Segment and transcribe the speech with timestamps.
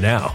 [0.00, 0.34] now.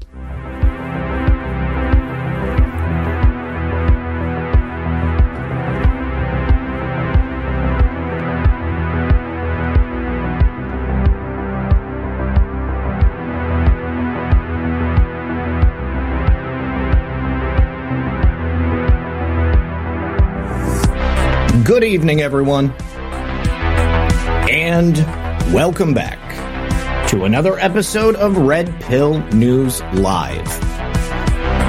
[21.71, 22.73] Good evening, everyone.
[24.51, 24.97] And
[25.53, 26.19] welcome back
[27.07, 30.45] to another episode of Red Pill News Live.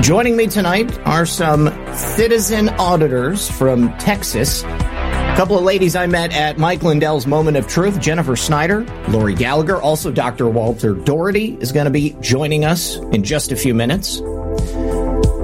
[0.03, 4.65] Joining me tonight are some citizen auditors from Texas.
[4.65, 9.37] A couple of ladies I met at Mike Lindell's Moment of Truth, Jennifer Snyder, Lori
[9.37, 10.49] Gallagher, also Dr.
[10.49, 14.21] Walter Daugherty is going to be joining us in just a few minutes.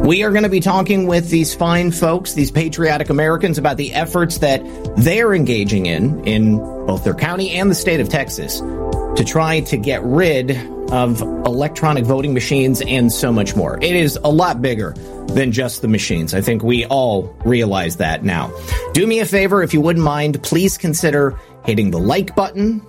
[0.09, 3.93] We are going to be talking with these fine folks, these patriotic Americans, about the
[3.93, 4.63] efforts that
[4.97, 9.77] they're engaging in, in both their county and the state of Texas, to try to
[9.77, 10.53] get rid
[10.91, 13.79] of electronic voting machines and so much more.
[13.83, 14.93] It is a lot bigger
[15.27, 16.33] than just the machines.
[16.33, 18.51] I think we all realize that now.
[18.95, 22.81] Do me a favor, if you wouldn't mind, please consider hitting the like button,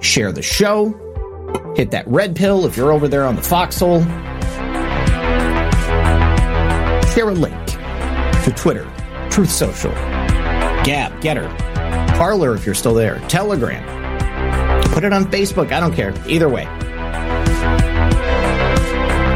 [0.00, 0.90] share the show,
[1.76, 4.04] hit that red pill if you're over there on the foxhole
[7.16, 7.66] share a link
[8.44, 8.84] to Twitter,
[9.30, 9.90] Truth Social,
[10.84, 11.48] Gab, Gettr,
[12.18, 13.82] Parler if you're still there, Telegram.
[14.92, 15.72] Put it on Facebook.
[15.72, 16.12] I don't care.
[16.26, 16.66] Either way.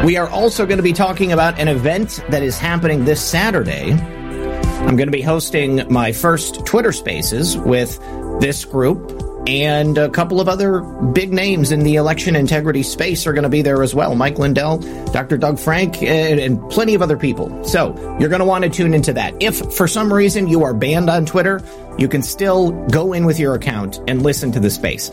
[0.05, 3.93] We are also going to be talking about an event that is happening this Saturday.
[3.93, 7.99] I'm going to be hosting my first Twitter Spaces with
[8.41, 13.33] this group and a couple of other big names in the election integrity space are
[13.33, 14.15] going to be there as well.
[14.15, 14.77] Mike Lindell,
[15.11, 15.37] Dr.
[15.37, 17.63] Doug Frank, and, and plenty of other people.
[17.63, 19.33] So you're going to want to tune into that.
[19.41, 21.61] If for some reason you are banned on Twitter,
[21.97, 25.09] you can still go in with your account and listen to the space.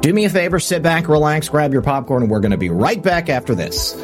[0.00, 2.70] Do me a favor, sit back, relax, grab your popcorn, and we're going to be
[2.70, 3.94] right back after this.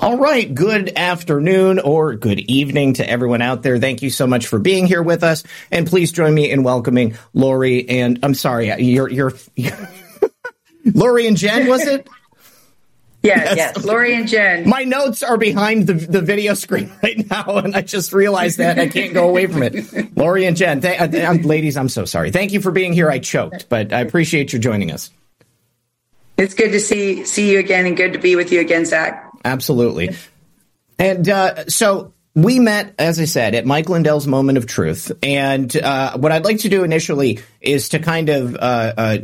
[0.00, 0.54] All right.
[0.54, 3.78] Good afternoon or good evening to everyone out there.
[3.78, 5.42] Thank you so much for being here with us.
[5.72, 9.32] And please join me in welcoming Lori and I'm sorry, you're, you're,
[10.84, 12.08] Lori and Jen, was it?
[13.20, 13.84] Yes, yes, yes.
[13.84, 14.68] Lori and Jen.
[14.68, 18.78] My notes are behind the, the video screen right now, and I just realized that
[18.78, 20.16] I can't go away from it.
[20.16, 22.30] Lori and Jen, th- uh, ladies, I'm so sorry.
[22.30, 23.10] Thank you for being here.
[23.10, 25.10] I choked, but I appreciate you joining us.
[26.36, 29.27] It's good to see see you again, and good to be with you again, Zak.
[29.44, 30.16] Absolutely.
[30.98, 35.10] And uh, so we met, as I said, at Mike Lindell's Moment of Truth.
[35.24, 39.18] And uh, what I'd like to do initially is to kind of uh, uh,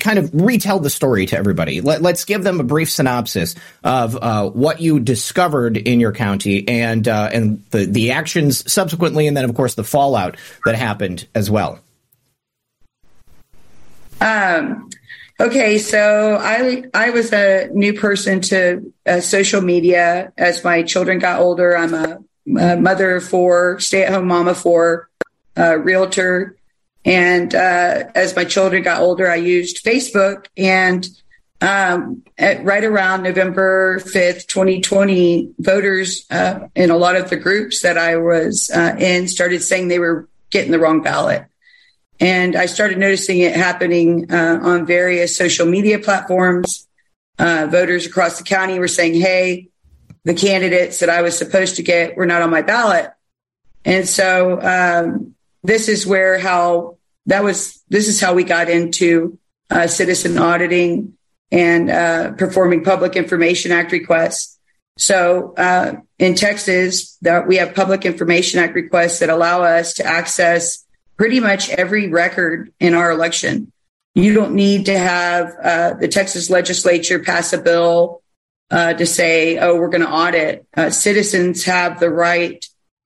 [0.00, 1.82] kind of retell the story to everybody.
[1.82, 3.54] Let, us give them a brief synopsis
[3.84, 9.26] of uh, what you discovered in your county and uh, and the the actions subsequently,
[9.26, 11.80] and then of course the fallout that happened as well.
[14.20, 14.88] Um,
[15.40, 21.20] Okay, so I I was a new person to uh, social media as my children
[21.20, 21.76] got older.
[21.76, 22.18] I'm a,
[22.58, 25.08] a mother of four, stay at home mama for
[25.56, 26.56] uh, realtor,
[27.04, 30.46] and uh, as my children got older, I used Facebook.
[30.56, 31.08] And
[31.60, 37.82] um, at, right around November fifth, 2020, voters uh, in a lot of the groups
[37.82, 41.44] that I was uh, in started saying they were getting the wrong ballot.
[42.20, 46.86] And I started noticing it happening uh, on various social media platforms.
[47.38, 49.68] Uh, voters across the county were saying, Hey,
[50.24, 53.10] the candidates that I was supposed to get were not on my ballot.
[53.84, 59.38] And so um, this is where how that was, this is how we got into
[59.70, 61.16] uh, citizen auditing
[61.50, 64.58] and uh, performing Public Information Act requests.
[64.96, 70.04] So uh, in Texas, that we have Public Information Act requests that allow us to
[70.04, 70.84] access
[71.18, 73.72] pretty much every record in our election.
[74.14, 78.22] You don't need to have uh, the Texas legislature pass a bill
[78.70, 80.66] uh, to say, oh, we're going to audit.
[80.76, 82.64] Uh, citizens have the right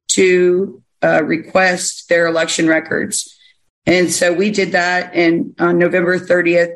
[0.08, 3.36] to uh, request their election records.
[3.86, 5.14] And so we did that.
[5.14, 6.74] And on November 30th,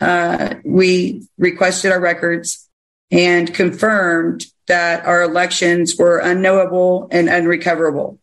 [0.00, 2.68] uh, we requested our records
[3.10, 8.18] and confirmed that our elections were unknowable and unrecoverable.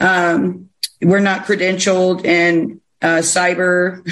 [0.00, 0.70] Um,
[1.00, 4.02] we're not credentialed in uh, cyber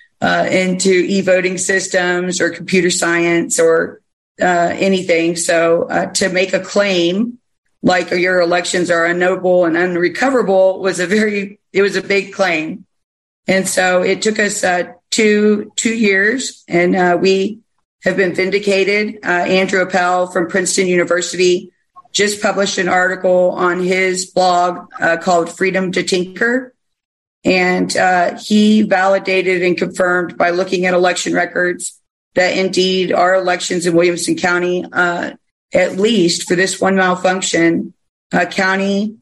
[0.20, 4.00] uh, into e-voting systems or computer science or
[4.40, 5.36] uh, anything.
[5.36, 7.38] So uh, to make a claim
[7.82, 12.86] like your elections are unknowable and unrecoverable was a very it was a big claim,
[13.46, 17.58] and so it took us uh, two two years, and we
[18.04, 19.18] have been vindicated.
[19.24, 21.73] Andrew Appel from Princeton University
[22.14, 26.74] just published an article on his blog uh, called "Freedom to Tinker."
[27.44, 32.00] And uh, he validated and confirmed by looking at election records
[32.34, 35.32] that indeed our elections in Williamson County, uh,
[35.72, 37.92] at least for this one malfunction,
[38.32, 39.16] uh, county,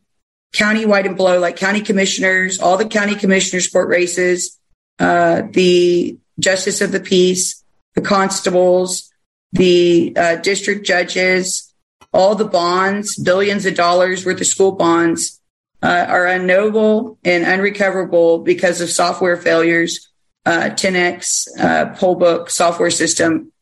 [0.52, 4.58] county wide and below, like county commissioners, all the county commissioners court races,
[4.99, 9.11] uh, the justice of the peace, the constables,
[9.52, 11.72] the uh, district judges,
[12.12, 15.40] all the bonds, billions of dollars worth of school bonds,
[15.83, 20.09] uh, are unknowable and unrecoverable because of software failures
[20.47, 23.52] uh, 10x uh, poll book software system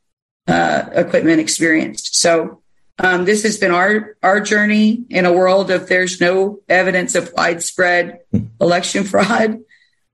[0.47, 2.17] uh, equipment experienced.
[2.17, 2.63] So
[2.99, 7.33] um, this has been our our journey in a world of there's no evidence of
[7.35, 8.21] widespread
[8.61, 9.61] election fraud.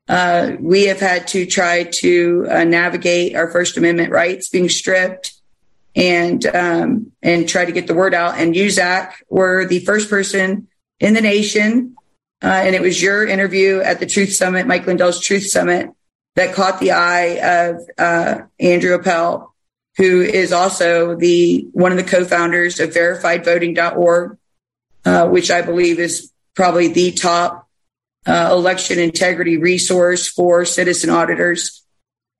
[0.08, 5.32] Uh, we have had to try to uh, navigate our First Amendment rights being stripped
[5.96, 8.38] and um, and try to get the word out.
[8.38, 10.68] And you, Zak, were the first person
[11.00, 11.96] in the nation,
[12.44, 15.90] uh, and it was your interview at the Truth Summit, Mike Lindell's Truth Summit,
[16.36, 19.54] that caught the eye of uh, Andrew Appel,
[19.96, 24.36] who is also the one of the co-founders of VerifiedVoting.org,
[25.06, 27.66] uh, which I believe is probably the top
[28.26, 31.85] uh, election integrity resource for citizen auditors.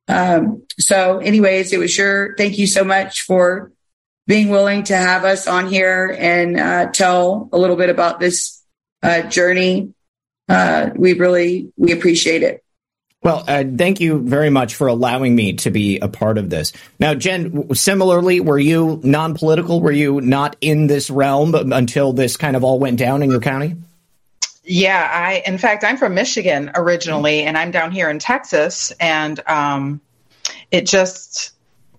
[0.08, 3.72] Um, so, anyways, it was your thank you so much for
[4.26, 8.62] being willing to have us on here and uh, tell a little bit about this
[9.02, 9.92] uh, journey.
[10.48, 12.62] Uh, we really we appreciate it.
[13.22, 16.72] Well, uh, thank you very much for allowing me to be a part of this.
[17.00, 19.80] Now, Jen, similarly, were you non political?
[19.80, 23.40] Were you not in this realm until this kind of all went down in your
[23.40, 23.74] county?
[24.68, 29.40] Yeah, I, in fact, I'm from Michigan originally, and I'm down here in Texas, and
[29.46, 30.00] um,
[30.72, 31.52] it just,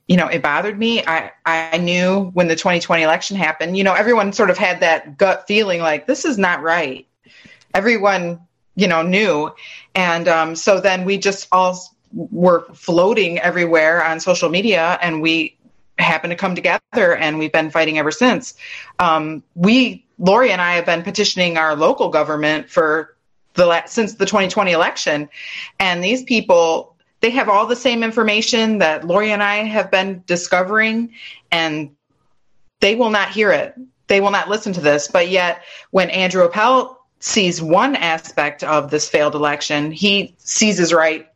[0.08, 1.04] you know, it bothered me.
[1.06, 5.18] I, I knew when the 2020 election happened, you know, everyone sort of had that
[5.18, 7.08] gut feeling like this is not right.
[7.74, 8.42] Everyone
[8.78, 9.52] you know, knew.
[9.94, 11.78] And um, so then we just all
[12.14, 15.58] were floating everywhere on social media and we
[15.98, 18.54] happened to come together and we've been fighting ever since.
[19.00, 23.16] Um, we, Lori and I have been petitioning our local government for
[23.54, 25.30] the since the 2020 election.
[25.80, 30.24] And these people, they have all the same information that Lori and I have been
[30.26, 31.12] discovering
[31.52, 31.96] and
[32.80, 33.76] they will not hear it.
[34.08, 35.08] They will not listen to this.
[35.08, 41.28] But yet when Andrew Appel sees one aspect of this failed election, he seizes right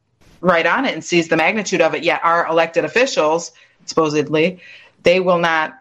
[0.42, 2.04] right on it and sees the magnitude of it.
[2.04, 3.52] Yet our elected officials,
[3.86, 4.60] supposedly,
[5.04, 5.81] they will not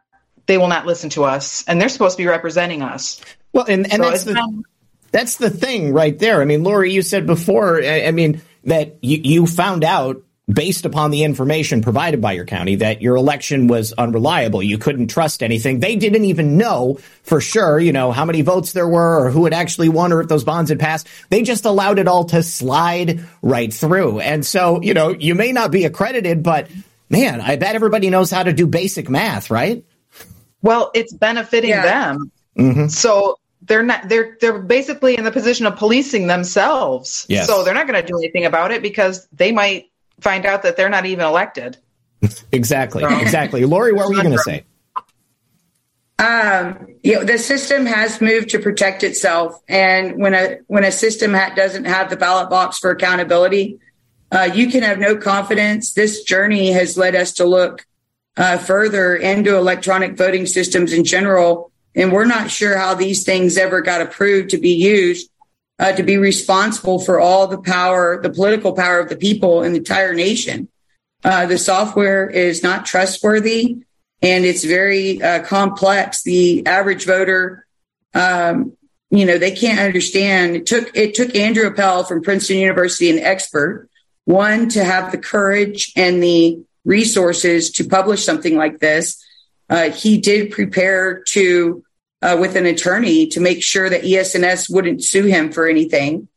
[0.51, 3.21] they will not listen to us, and they're supposed to be representing us.
[3.53, 4.65] Well, and, and so that's the
[5.13, 6.43] that's the thing right there.
[6.43, 7.81] I mean, Lori, you said before.
[7.81, 12.47] I, I mean that you, you found out based upon the information provided by your
[12.47, 14.61] county that your election was unreliable.
[14.61, 15.79] You couldn't trust anything.
[15.79, 19.45] They didn't even know for sure, you know, how many votes there were or who
[19.45, 21.07] had actually won or if those bonds had passed.
[21.29, 24.19] They just allowed it all to slide right through.
[24.19, 26.69] And so, you know, you may not be accredited, but
[27.09, 29.85] man, I bet everybody knows how to do basic math, right?
[30.63, 31.83] Well, it's benefiting yeah.
[31.83, 32.33] them.
[32.57, 32.89] Mm-hmm.
[32.89, 37.27] So they're not they're they're basically in the position of policing themselves.
[37.29, 37.47] Yes.
[37.47, 39.91] So they're not going to do anything about it because they might
[40.21, 41.77] find out that they're not even elected.
[42.53, 43.03] exactly.
[43.03, 43.21] So.
[43.21, 43.65] Exactly.
[43.65, 44.65] Lori, what were you going to say?
[46.19, 50.93] Um, you know, the system has moved to protect itself, and when a when a
[50.93, 53.79] system ha- doesn't have the ballot box for accountability,
[54.31, 55.95] uh, you can have no confidence.
[55.95, 57.87] This journey has led us to look
[58.41, 63.59] uh, further into electronic voting systems in general, and we're not sure how these things
[63.59, 65.31] ever got approved to be used
[65.79, 69.73] uh, to be responsible for all the power, the political power of the people in
[69.73, 70.69] the entire nation.
[71.23, 73.77] Uh, the software is not trustworthy
[74.23, 76.23] and it's very uh, complex.
[76.23, 77.67] The average voter,
[78.15, 78.77] um,
[79.11, 80.57] you know, they can't understand.
[80.57, 83.89] It took it took Andrew Appel from Princeton University, an expert,
[84.25, 89.23] one to have the courage and the resources to publish something like this.
[89.69, 91.85] Uh, he did prepare to
[92.23, 96.29] uh, with an attorney to make sure that ES&S wouldn't sue him for anything.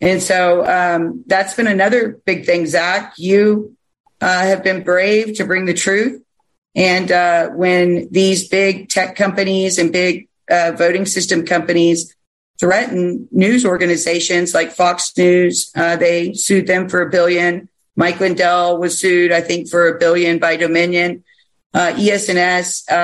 [0.00, 2.66] And so um, that's been another big thing.
[2.66, 3.76] Zak, you
[4.20, 6.22] uh, have been brave to bring the truth.
[6.74, 12.14] And uh, when these big tech companies and big uh, voting system companies
[12.60, 17.68] threaten news organizations like Fox News, uh, they sued them for a billion.
[17.98, 21.24] Mike Lindell was sued, I think, for a billion by Dominion.
[21.74, 22.94] Uh, ES&S, uh,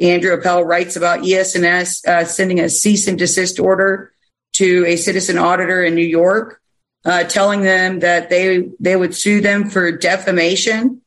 [0.00, 4.10] Andrew Appel writes about ES&S uh, sending a cease and desist order
[4.54, 6.62] to a citizen auditor in New York,
[7.04, 11.02] uh, telling them that they they would sue them for defamation.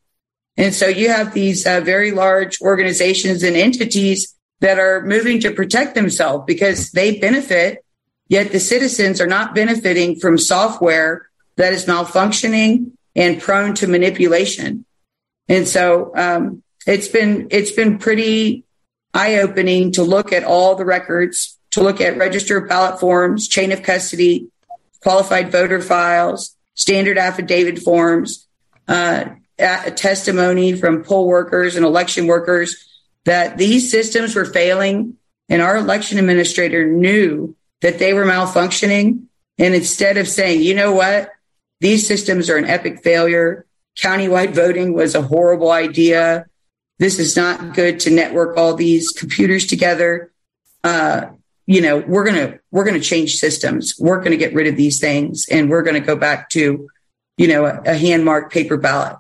[0.55, 5.51] And so you have these uh, very large organizations and entities that are moving to
[5.51, 7.83] protect themselves because they benefit,
[8.27, 14.85] yet the citizens are not benefiting from software that is malfunctioning and prone to manipulation.
[15.47, 18.63] And so um, it's been it's been pretty
[19.13, 23.71] eye opening to look at all the records, to look at register ballot forms, chain
[23.71, 24.47] of custody,
[25.01, 28.47] qualified voter files, standard affidavit forms,
[28.87, 29.25] uh,
[29.57, 32.87] testimony from poll workers and election workers
[33.25, 35.15] that these systems were failing,
[35.49, 39.25] and our election administrator knew that they were malfunctioning.
[39.59, 41.31] And instead of saying, you know what,
[41.81, 43.65] these systems are an epic failure.
[43.99, 46.45] Countywide voting was a horrible idea
[47.01, 50.31] this is not good to network all these computers together.
[50.83, 51.31] Uh,
[51.65, 53.95] you know, we're gonna we're gonna change systems.
[53.97, 56.87] We're gonna get rid of these things, and we're gonna go back to,
[57.37, 59.17] you know, a, a hand marked paper ballot.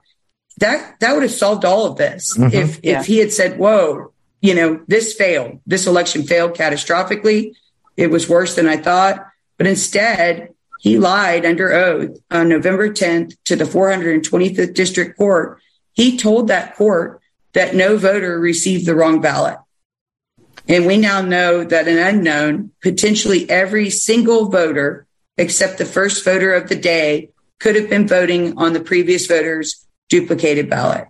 [0.59, 2.55] That that would have solved all of this mm-hmm.
[2.55, 2.99] if yeah.
[2.99, 5.59] if he had said, "Whoa, you know, this failed.
[5.65, 7.55] This election failed catastrophically.
[7.97, 9.25] It was worse than I thought."
[9.57, 10.50] But instead,
[10.81, 15.61] he lied under oath on November 10th to the 425th District Court.
[15.93, 17.21] He told that court
[17.53, 19.59] that no voter received the wrong ballot.
[20.67, 25.05] And we now know that an unknown, potentially every single voter,
[25.37, 29.85] except the first voter of the day, could have been voting on the previous voter's
[30.09, 31.05] duplicated ballot.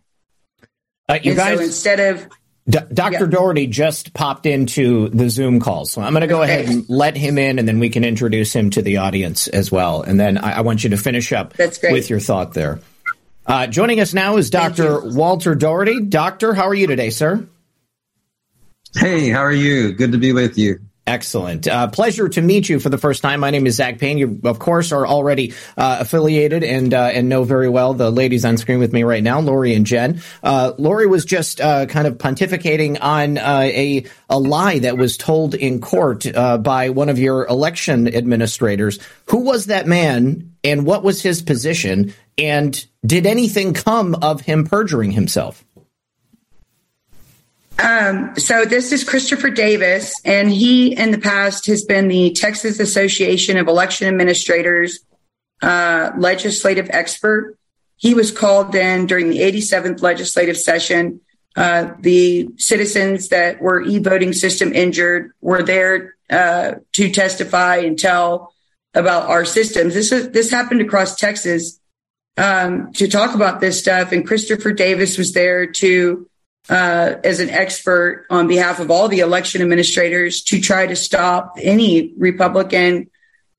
[1.08, 2.28] Uh, you and guys, so instead of
[2.70, 3.26] D- Dr.
[3.26, 3.26] Yeah.
[3.26, 6.62] Daugherty just popped into the Zoom call, so I'm going to go okay.
[6.62, 9.72] ahead and let him in, and then we can introduce him to the audience as
[9.72, 10.04] well.
[10.04, 11.94] And then I, I want you to finish up That's great.
[11.94, 12.80] with your thought there.
[13.46, 15.02] Uh, joining us now is Dr.
[15.04, 16.02] Walter Daugherty.
[16.06, 17.48] Doctor, how are you today, sir?
[18.96, 19.94] Hey, how are you?
[19.94, 20.80] Good to be with you.
[21.08, 21.68] Excellent.
[21.68, 23.40] Uh, pleasure to meet you for the first time.
[23.40, 24.20] My name is Zak Paine.
[24.20, 28.46] You, of course, are already uh, affiliated and uh, and know very well the ladies
[28.46, 30.22] on screen with me right now, Lori and Jen.
[30.44, 35.18] Uh, Lori was just uh, kind of pontificating on uh, a a lie that was
[35.18, 39.00] told in court by one of your election administrators.
[39.26, 42.14] Who was that man, and what was his position?
[42.38, 45.66] And did anything come of him perjuring himself?
[47.82, 52.80] Um, so this is Christopher Davis, and he in the past has been the Texas
[52.80, 55.00] Association of Election Administrators
[55.62, 57.58] uh, legislative expert.
[57.96, 61.22] He was called in during the 87th legislative session.
[61.56, 68.54] Uh, the citizens that were e-voting system injured were there uh, to testify and tell
[68.94, 69.94] about our systems.
[69.94, 71.80] This is, this happened across Texas
[72.38, 76.30] um, to talk about this stuff, and Christopher Davis was there to
[76.72, 81.58] uh, as an expert on behalf of all the election administrators to try to stop
[81.62, 83.10] any Republican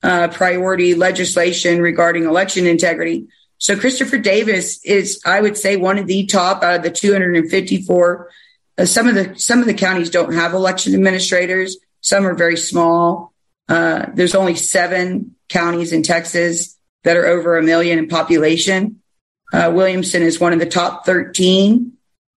[0.02, 3.28] uh, priority legislation regarding election integrity.
[3.58, 8.30] So Christopher Davis is, I would say, one of the top out of the 254.
[8.78, 11.76] Uh, some of the some of the counties don't have election administrators.
[12.00, 13.34] Some are very small.
[13.68, 19.02] Uh, there's only seven counties in Texas that are over a million in population.
[19.52, 21.92] Uh, Williamson is one of the top 13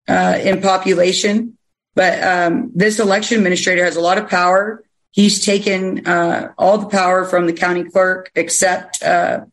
[0.09, 1.57] uh, in population.
[1.95, 4.83] But um, this election administrator has a lot of power.
[5.13, 9.45] He's taken uh, all the power from the county clerk, except uh,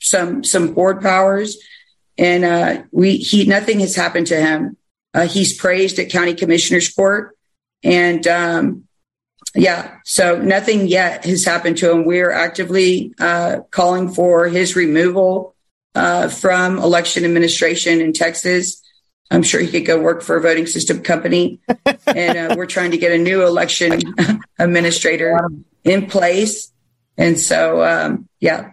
[0.00, 1.56] some some board powers,
[2.18, 4.76] and uh, we he nothing has happened to him.
[5.14, 7.34] Uh, he's praised at county commissioners court,
[7.82, 8.84] and um,
[9.54, 12.04] yeah, so nothing yet has happened to him.
[12.04, 15.54] We're actively uh, calling for his removal
[15.94, 18.82] from election administration in Texas.
[19.30, 21.60] I'm sure he could go work for a voting system company.
[22.06, 24.00] and uh, we're trying to get a new election
[24.58, 25.38] administrator
[25.84, 26.72] in place.
[27.18, 28.72] And so, um, yeah.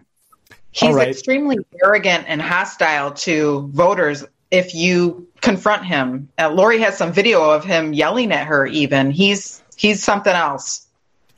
[0.72, 1.10] He's right.
[1.10, 6.30] extremely arrogant and hostile to voters if you confront him.
[6.38, 9.12] Uh, Lori has some video of him yelling at her, even.
[9.12, 10.88] He's he's something else.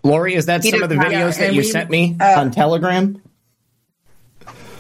[0.04, 2.52] Lori, is that he some of the videos that you we, sent me uh, on
[2.52, 3.22] Telegram?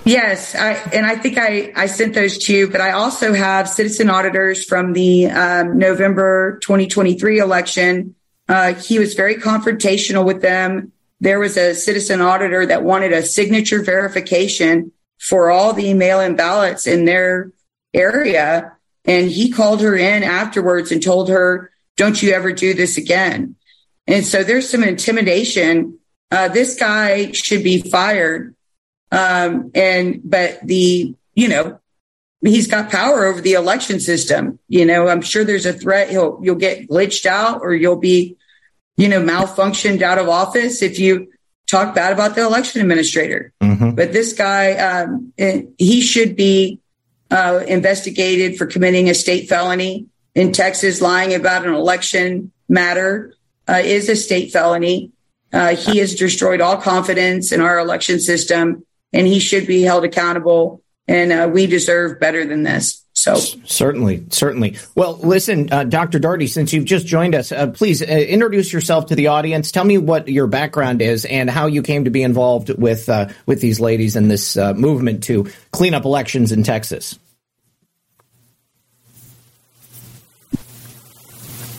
[0.05, 3.67] Yes, I, and I think I, I sent those to you, but I also have
[3.67, 8.15] citizen auditors from the um, November 2023 election
[8.47, 10.91] Uh, he was very confrontational with them.
[11.19, 16.35] There was a citizen auditor that wanted a signature verification for all the mail in
[16.35, 17.51] ballots in their
[17.93, 18.73] area.
[19.05, 23.55] And he called her in afterwards and told her, don't you ever do this again.
[24.07, 25.97] And so there's some intimidation.
[26.29, 28.54] Uh, this guy should be fired.
[29.15, 31.79] Um, and, but the, you know,
[32.41, 34.59] he's got power over the election system.
[34.67, 38.35] You know, I'm sure there's a threat he'll, you'll get glitched out or you'll be,
[38.97, 41.31] you know, malfunctioned out of office if you
[41.67, 43.53] talk bad about the election administrator.
[43.61, 43.91] Mm-hmm.
[43.91, 45.33] But this guy, um,
[45.77, 46.79] he should be
[47.31, 51.01] uh, investigated for committing a state felony in Texas.
[51.01, 53.33] Lying about an election matter
[53.67, 55.11] uh, is a state felony.
[55.51, 60.05] Uh, he has destroyed all confidence in our election system, and he should be held
[60.05, 60.81] accountable.
[61.07, 63.05] And uh, we deserve better than this.
[63.13, 64.77] So certainly, certainly.
[64.93, 66.19] Well, listen, uh, Dr.
[66.19, 69.71] Daugherty, since you've just joined us, uh, please uh, introduce yourself to the audience.
[69.71, 73.29] Tell me what your background is and how you came to be involved with uh,
[73.45, 77.17] with these ladies and this uh, movement to clean up elections in Texas.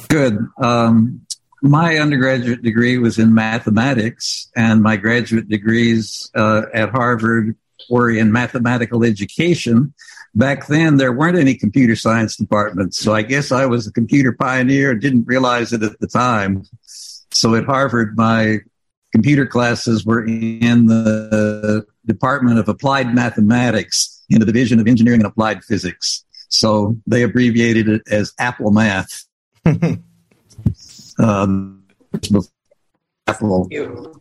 [0.08, 0.38] Good.
[0.58, 1.25] Um,
[1.62, 7.56] my undergraduate degree was in mathematics, and my graduate degrees uh, at Harvard
[7.90, 9.94] were in mathematical education
[10.36, 12.98] back then there weren't any computer science departments.
[12.98, 16.62] So I guess I was a computer pioneer and didn't realize it at the time.
[17.32, 18.58] So at Harvard, my
[19.12, 25.26] computer classes were in the Department of Applied Mathematics in the Division of Engineering and
[25.26, 26.24] Applied Physics.
[26.48, 29.24] So they abbreviated it as Apple Math.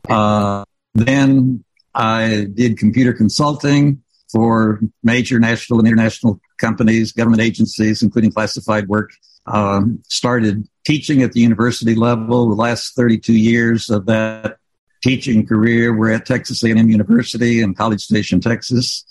[0.10, 8.32] Uh, then I did computer consulting for major national and international companies, government agencies, including
[8.32, 9.12] classified work.
[9.48, 12.50] Um, started teaching at the university level.
[12.50, 14.58] The last 32 years of that
[15.04, 19.06] teaching career were at Texas A&M University in College Station, Texas.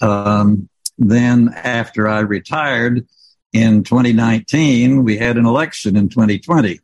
[0.00, 0.68] Um,
[0.98, 3.06] then after I retired
[3.52, 6.78] in 2019, we had an election in 2020.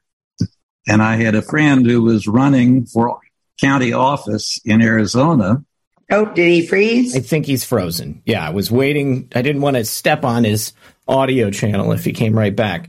[0.88, 3.20] And I had a friend who was running for
[3.60, 5.64] county office in Arizona
[6.10, 7.14] Oh, did he freeze?
[7.14, 8.22] I think he's frozen.
[8.24, 9.28] Yeah, I was waiting.
[9.34, 10.72] I didn't want to step on his
[11.06, 12.88] audio channel if he came right back.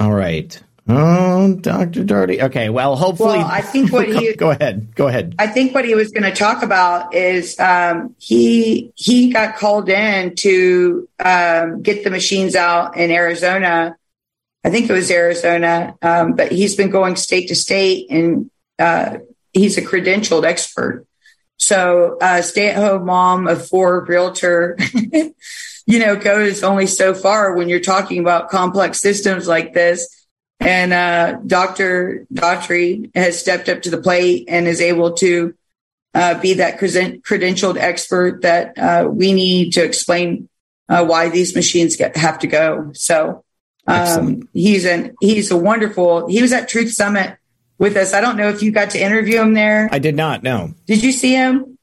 [0.00, 0.60] All right.
[0.88, 2.02] Oh, Dr.
[2.02, 2.42] Daugherty.
[2.42, 3.38] Okay, well, hopefully.
[3.38, 4.34] Well, I think what he.
[4.34, 4.92] go ahead.
[4.96, 5.36] Go ahead.
[5.38, 9.88] I think what he was going to talk about is um, he he got called
[9.88, 13.96] in to um, get the machines out in Arizona.
[14.64, 19.18] I think it was Arizona, um, but he's been going state to state and uh,
[19.52, 21.06] he's a credentialed expert.
[21.58, 24.76] So, uh, stay at home mom of four realtor,
[25.86, 30.26] you know, goes only so far when you're talking about complex systems like this.
[30.58, 32.26] And, uh, Dr.
[32.32, 35.54] Daugherty has stepped up to the plate and is able to,
[36.14, 40.48] uh, be that credentialed expert that, uh, we need to explain,
[40.88, 42.90] uh, why these machines get, have to go.
[42.92, 43.44] So,
[43.86, 47.36] um, he's an, he's a wonderful, he was at Truth Summit
[47.78, 48.14] with us.
[48.14, 49.88] I don't know if you got to interview him there.
[49.90, 50.42] I did not.
[50.42, 50.74] No.
[50.86, 51.78] Did you see him?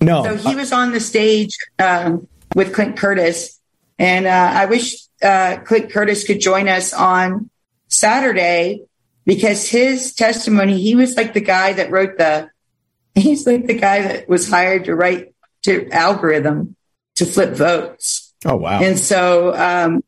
[0.00, 0.24] No.
[0.24, 3.58] So he was on the stage um, with Clint Curtis,
[3.98, 7.50] and uh, I wish uh, Clint Curtis could join us on
[7.88, 8.82] Saturday
[9.24, 10.80] because his testimony.
[10.80, 12.50] He was like the guy that wrote the.
[13.14, 16.76] He's like the guy that was hired to write to algorithm
[17.16, 18.34] to flip votes.
[18.44, 18.80] Oh wow!
[18.80, 20.04] And so, um,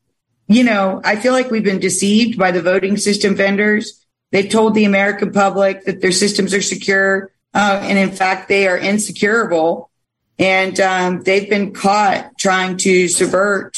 [0.48, 4.74] you know, I feel like we've been deceived by the voting system vendors They've told
[4.74, 9.90] the American public that their systems are secure, uh, and in fact, they are insecurable.
[10.38, 13.76] And um, they've been caught trying to subvert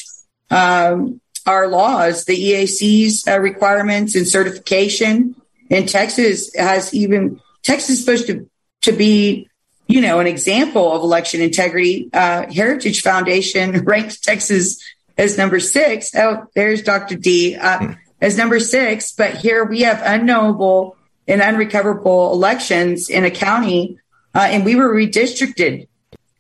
[0.50, 5.36] um, our laws, the EAC's uh, requirements and certification.
[5.70, 8.50] And Texas has even Texas is supposed to
[8.82, 9.48] to be,
[9.86, 12.10] you know, an example of election integrity.
[12.12, 14.82] Uh, Heritage Foundation ranked Texas
[15.20, 16.14] as number six.
[16.14, 17.16] Oh, there's Dr.
[17.16, 17.56] D.
[17.56, 23.30] Uh, hmm as number six, but here we have unknowable and unrecoverable elections in a
[23.30, 23.98] county,
[24.34, 25.88] uh, and we were redistricted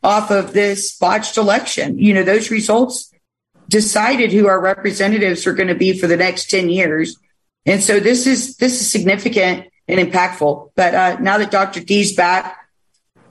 [0.02, 1.98] off of this botched election.
[1.98, 3.12] You know, those results
[3.68, 7.16] decided who our representatives are going to be for the next 10 years.
[7.66, 10.70] And so this is this is significant and impactful.
[10.74, 11.80] But uh, now that Dr.
[11.80, 12.56] D's back,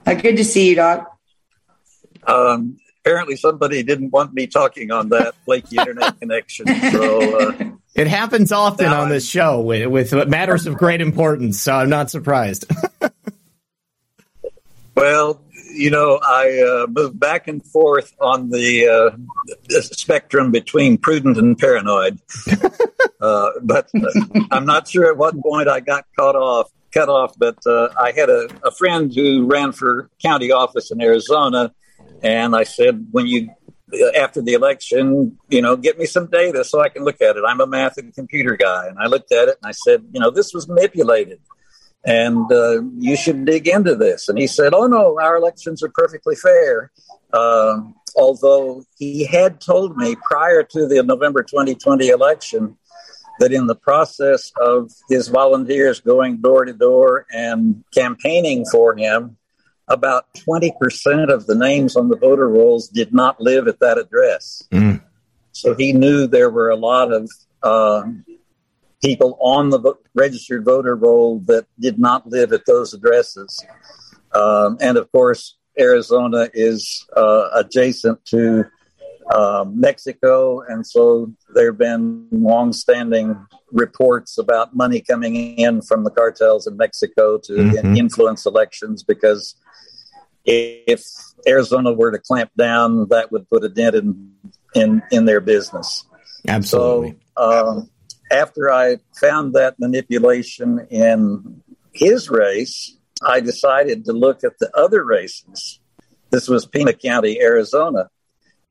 [0.06, 1.18] uh, good to see you, Doc.
[2.26, 6.66] Um, apparently somebody didn't want me talking on that flaky internet connection.
[6.90, 11.60] So uh, it happens often on this show with, with matters of great importance.
[11.60, 12.70] So I'm not surprised.
[14.94, 15.40] well,
[15.72, 19.16] you know, I uh, moved back and forth on the, uh,
[19.68, 22.18] the spectrum between prudent and paranoid.
[23.20, 27.34] uh, but uh, I'm not sure at what point I got caught off, cut off.
[27.38, 31.72] But uh, I had a, a friend who ran for county office in Arizona,
[32.22, 33.50] and I said, when you
[34.16, 37.42] after the election, you know, get me some data so I can look at it.
[37.44, 40.20] I'm a math and computer guy, and I looked at it and I said, you
[40.20, 41.40] know, this was manipulated
[42.04, 44.28] and uh, you should dig into this.
[44.28, 46.90] And he said, Oh, no, our elections are perfectly fair.
[47.32, 52.76] Um, although he had told me prior to the November 2020 election
[53.38, 59.36] that in the process of his volunteers going door to door and campaigning for him,
[59.90, 64.62] about 20% of the names on the voter rolls did not live at that address.
[64.70, 65.02] Mm.
[65.52, 67.28] So he knew there were a lot of
[67.62, 68.04] uh,
[69.02, 73.62] people on the registered voter roll that did not live at those addresses.
[74.32, 78.64] Um, and of course, Arizona is uh, adjacent to
[79.30, 86.10] uh, Mexico, and so there have been long-standing reports about money coming in from the
[86.10, 87.96] cartels in Mexico to mm-hmm.
[87.96, 89.02] influence elections.
[89.04, 89.54] Because
[90.50, 91.02] if
[91.46, 94.32] Arizona were to clamp down, that would put a dent in
[94.74, 96.04] in, in their business.
[96.46, 97.16] Absolutely.
[97.36, 97.90] So, um,
[98.30, 105.04] after I found that manipulation in his race, I decided to look at the other
[105.04, 105.80] races.
[106.30, 108.08] This was Pima County, Arizona.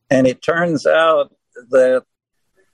[0.10, 1.36] And it turns out
[1.70, 2.04] that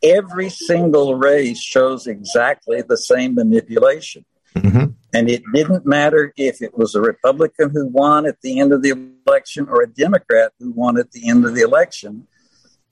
[0.04, 4.26] every single race shows exactly the same manipulation.
[4.56, 4.92] Mm-hmm.
[5.16, 8.82] And it didn't matter if it was a Republican who won at the end of
[8.82, 12.28] the election or a Democrat who won at the end of the election.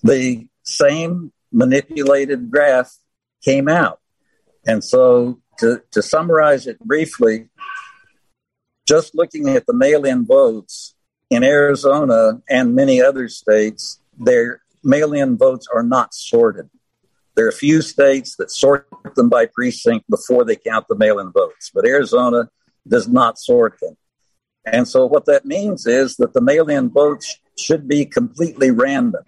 [0.03, 2.95] The same manipulated graph
[3.43, 3.99] came out.
[4.65, 7.49] And so, to, to summarize it briefly,
[8.87, 10.95] just looking at the mail in votes
[11.29, 16.69] in Arizona and many other states, their mail in votes are not sorted.
[17.35, 21.19] There are a few states that sort them by precinct before they count the mail
[21.19, 22.49] in votes, but Arizona
[22.87, 23.97] does not sort them.
[24.65, 29.23] And so, what that means is that the mail in votes should be completely random.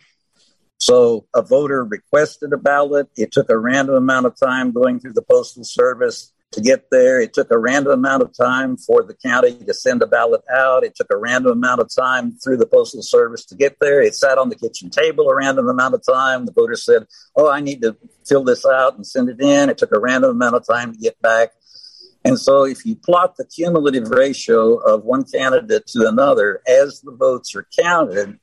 [0.80, 3.08] So a voter requested a ballot.
[3.16, 7.20] It took a random amount of time going through the Postal Service to get there.
[7.20, 10.84] It took a random amount of time for the county to send a ballot out.
[10.84, 14.02] It took a random amount of time through the Postal Service to get there.
[14.02, 16.46] It sat on the kitchen table a random amount of time.
[16.46, 17.06] The voter said,
[17.36, 19.70] Oh, I need to fill this out and send it in.
[19.70, 21.50] It took a random amount of time to get back.
[22.24, 27.12] And so, if you plot the cumulative ratio of one candidate to another as the
[27.12, 28.40] votes are counted,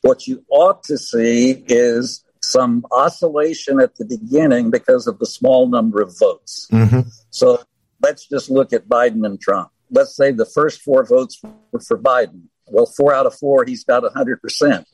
[0.00, 5.68] what you ought to see is some oscillation at the beginning because of the small
[5.68, 6.68] number of votes.
[6.72, 7.08] Mm-hmm.
[7.30, 7.62] So
[8.02, 9.70] let's just look at Biden and Trump.
[9.90, 12.42] Let's say the first four votes were for Biden.
[12.66, 14.84] Well, four out of four, he's got 100%.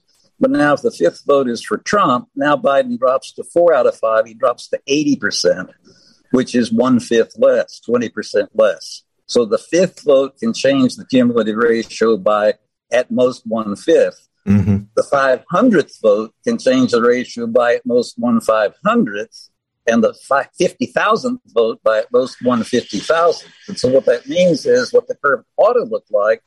[0.41, 3.87] But now, if the fifth vote is for Trump, now Biden drops to four out
[3.87, 4.27] of five.
[4.27, 5.71] He drops to 80%,
[6.31, 9.03] which is one fifth less, 20% less.
[9.27, 12.55] So the fifth vote can change the cumulative ratio by
[12.93, 14.28] at most one fifth.
[14.47, 14.85] Mm-hmm.
[14.95, 19.49] The 500th vote can change the ratio by at most one 500th,
[19.87, 23.45] and the 50,000th vote by at most one 50,000th.
[23.69, 26.43] And so, what that means is what the curve ought to look like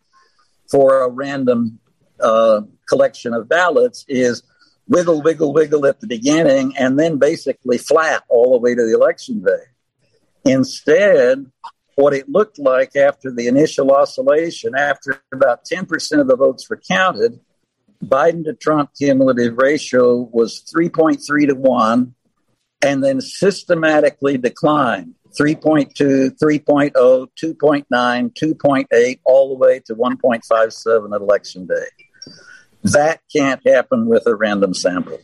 [0.69, 1.79] for a random
[2.19, 4.43] uh, collection of ballots is
[4.87, 8.93] wiggle, wiggle, wiggle at the beginning, and then basically flat all the way to the
[8.93, 10.51] election day.
[10.51, 11.45] Instead,
[11.95, 16.81] what it looked like after the initial oscillation, after about 10% of the votes were
[16.89, 17.39] counted,
[18.03, 22.15] Biden to Trump cumulative ratio was 3.3 to 1
[22.83, 31.67] and then systematically declined 3.2, 3.0, 2.9, 2.8, all the way to 1.57 at election
[31.67, 32.33] day.
[32.83, 35.19] That can't happen with a random sample.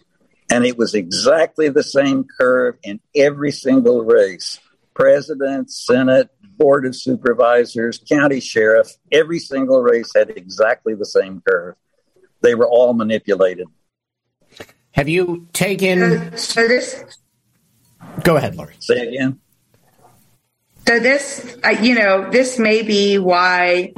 [0.49, 4.59] And it was exactly the same curve in every single race
[4.93, 11.75] president, Senate, Board of Supervisors, county sheriff, every single race had exactly the same curve
[12.41, 13.67] they were all manipulated.
[14.91, 16.35] Have you taken?
[16.37, 17.03] So, this.
[18.23, 18.75] Go ahead, Lori.
[18.79, 19.39] Say again.
[20.87, 23.93] So this, uh, you know, this may be why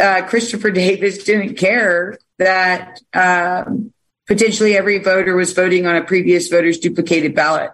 [0.00, 3.92] uh, Christopher Davis didn't care that um,
[4.26, 7.70] potentially every voter was voting on a previous voter's duplicated ballot.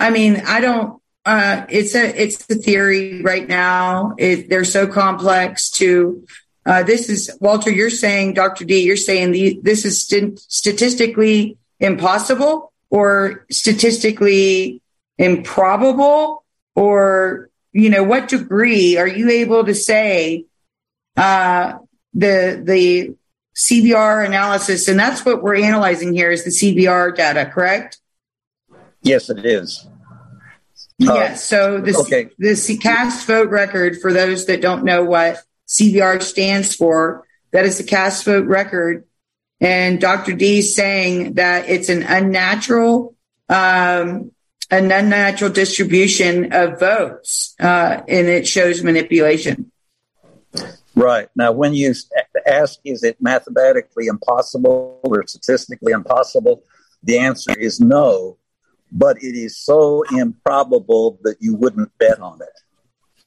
[0.00, 1.00] I mean, I don't.
[1.24, 4.14] Uh, it's a it's a theory right now.
[4.16, 6.24] It, they're so complex to
[6.66, 7.70] uh, this is Walter.
[7.70, 8.64] You're saying, Dr.
[8.64, 8.82] D.
[8.82, 14.82] You're saying the, this is st- statistically impossible, or statistically
[15.16, 20.44] improbable, or you know, what degree are you able to say
[21.16, 21.74] uh,
[22.14, 23.14] the the
[23.56, 28.00] CVR analysis, and that's what we're analyzing here is the CVR data, correct?
[29.02, 29.86] Yes, it is.
[30.98, 31.44] Yes.
[31.44, 32.30] So the okay.
[32.38, 37.78] the cast vote record for those that don't know what CVR stands for, that is
[37.78, 39.04] the cast vote record,
[39.60, 40.32] and Dr.
[40.32, 43.14] D saying that it's an unnatural
[43.48, 44.32] um,
[44.70, 49.70] an unnatural distribution of votes, uh, and it shows manipulation.
[50.94, 51.28] Right.
[51.36, 51.94] Now, when you
[52.46, 56.64] ask, is it mathematically impossible or statistically impossible?
[57.02, 58.38] The answer is no,
[58.90, 62.60] but it is so improbable that you wouldn't bet on it.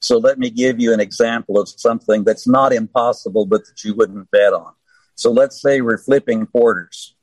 [0.00, 3.94] So let me give you an example of something that's not impossible, but that you
[3.94, 4.72] wouldn't bet on.
[5.14, 7.14] So let's say we're flipping quarters.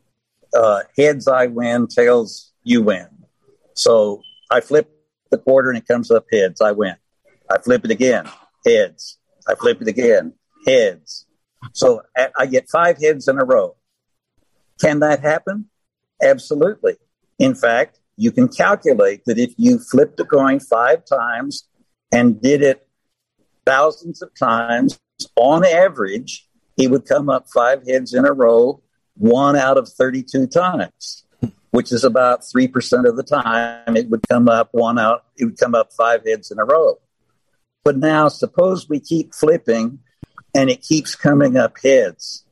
[0.53, 1.87] Uh, heads, I win.
[1.87, 3.07] Tails, you win.
[3.73, 4.91] So I flip
[5.31, 6.61] the quarter and it comes up heads.
[6.61, 6.95] I win.
[7.49, 8.29] I flip it again.
[8.65, 9.17] Heads.
[9.47, 10.33] I flip it again.
[10.67, 11.25] Heads.
[11.73, 12.03] So
[12.37, 13.75] I get five heads in a row.
[14.79, 15.65] Can that happen?
[16.21, 16.97] Absolutely.
[17.39, 21.67] In fact, you can calculate that if you flip the coin five times
[22.11, 22.87] and did it
[23.65, 24.99] thousands of times,
[25.35, 28.81] on average, he would come up five heads in a row,
[29.15, 31.25] one out of 32 times
[31.71, 35.59] which is about 3% of the time it would come up one out, it would
[35.59, 36.99] come up five heads in a row.
[37.83, 39.99] But now suppose we keep flipping
[40.55, 42.45] and it keeps coming up heads.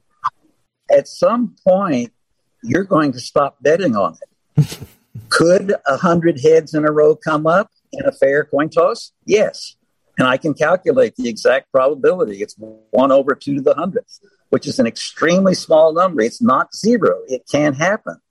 [0.96, 2.14] At some point,
[2.62, 4.18] you're going to stop betting on
[4.58, 4.80] it.
[5.30, 9.12] Could a hundred heads in a row come up in a fair coin toss?
[9.26, 9.76] Yes.
[10.18, 12.42] And I can calculate the exact probability.
[12.42, 12.56] It's
[12.92, 16.22] one over two to the hundredth, which is an extremely small number.
[16.22, 17.20] It's not zero.
[17.28, 18.22] It can happen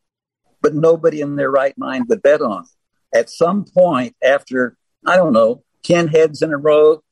[0.65, 3.17] but nobody in their right mind would bet on it.
[3.17, 7.05] At some point, after, I don't know, 10 heads in a row,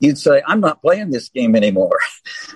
[0.00, 1.98] you'd say, I'm not playing this game anymore.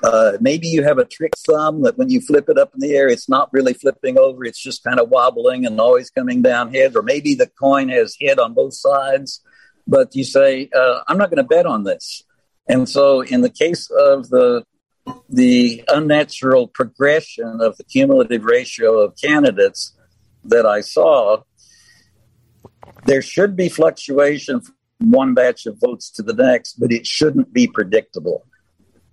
[0.02, 2.94] Uh, maybe you have a trick thumb that when you flip it up in the
[2.94, 6.74] air, it's not really flipping over, it's just kind of wobbling and always coming down
[6.74, 6.94] head.
[6.94, 9.40] Or maybe the coin has head on both sides,
[9.86, 12.22] but you say, uh, I'm not going to bet on this.
[12.68, 14.64] And so, in the case of the
[15.30, 19.94] the unnatural progression of the cumulative ratio of candidates,
[20.44, 21.42] that I saw,
[23.06, 24.60] there should be fluctuation
[25.10, 28.44] one batch of votes to the next, but it shouldn't be predictable.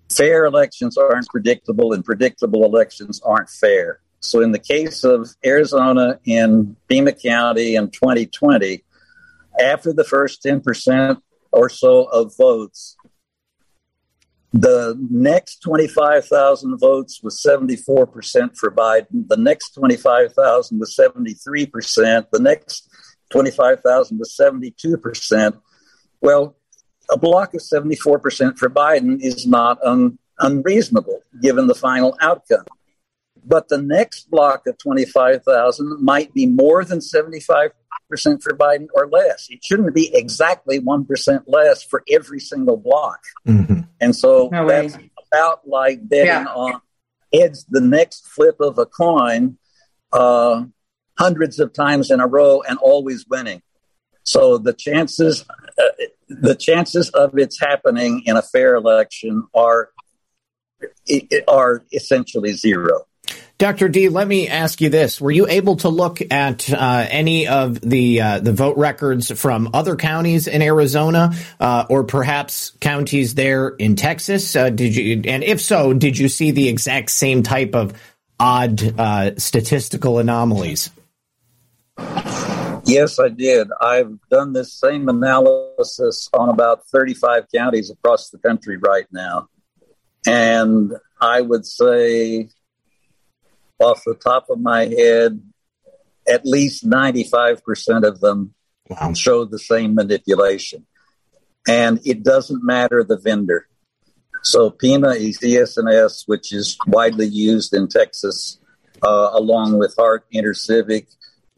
[0.10, 3.99] Fair elections aren't predictable, and predictable elections aren't fair.
[4.19, 8.84] So, in the case of Arizona in Pima County in 2020,
[9.60, 12.95] after the first 10% or so of votes,
[14.54, 19.27] the next 25,000 votes was 74% for Biden.
[19.27, 22.25] The next 25,000 was 73%.
[22.32, 22.89] The next
[23.32, 25.60] 25,000 was 72%.
[26.21, 26.55] Well,
[27.10, 32.65] a block of 74% for Biden is not un- unreasonable given the final outcome.
[33.43, 37.71] But the next block of 25,000 might be more than 75%
[38.12, 39.47] for Biden or less.
[39.49, 43.19] It shouldn't be exactly 1% less for every single block.
[43.47, 43.81] Mm-hmm.
[43.99, 44.97] And so no that's
[45.31, 46.45] about like betting yeah.
[46.45, 46.81] on
[47.34, 49.57] heads the next flip of a coin
[50.12, 50.65] uh,
[51.17, 53.62] hundreds of times in a row and always winning.
[54.23, 55.45] So the chances,
[55.77, 55.84] uh,
[56.29, 59.89] the chances of it's happening in a fair election are
[61.47, 63.05] are essentially zero.
[63.62, 63.89] Dr.
[63.89, 67.79] D, let me ask you this: Were you able to look at uh, any of
[67.79, 73.69] the uh, the vote records from other counties in Arizona, uh, or perhaps counties there
[73.69, 74.55] in Texas?
[74.55, 77.93] Uh, did you, and if so, did you see the exact same type of
[78.39, 80.89] odd uh, statistical anomalies?
[82.86, 83.70] Yes, I did.
[83.80, 89.48] I've done this same analysis on about 35 counties across the country right now,
[90.26, 92.50] and I would say
[93.80, 95.41] off the top of my head,
[96.28, 98.54] at least 95% of them
[98.89, 99.13] wow.
[99.13, 100.86] show the same manipulation.
[101.67, 103.67] And it doesn't matter the vendor.
[104.44, 108.60] So Pima is ES&S, which is widely used in Texas,
[109.04, 111.08] uh, along with Hart InterCivic.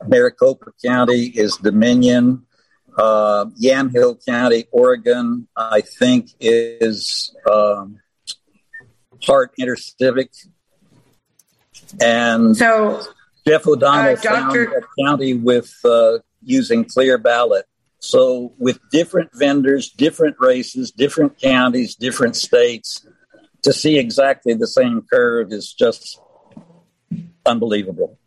[0.08, 2.46] Maricopa County is Dominion.
[2.98, 8.00] Uh, Yamhill County, Oregon, I think is um,
[9.24, 10.48] Hart InterCivic.
[12.02, 13.02] And so
[13.48, 17.66] Jeff O'Donnell uh, Doctor- found a county with uh, using clear ballot.
[18.00, 23.08] So with different vendors, different races, different counties, different states,
[23.64, 26.20] to see exactly the same curve is just
[27.46, 28.20] unbelievable.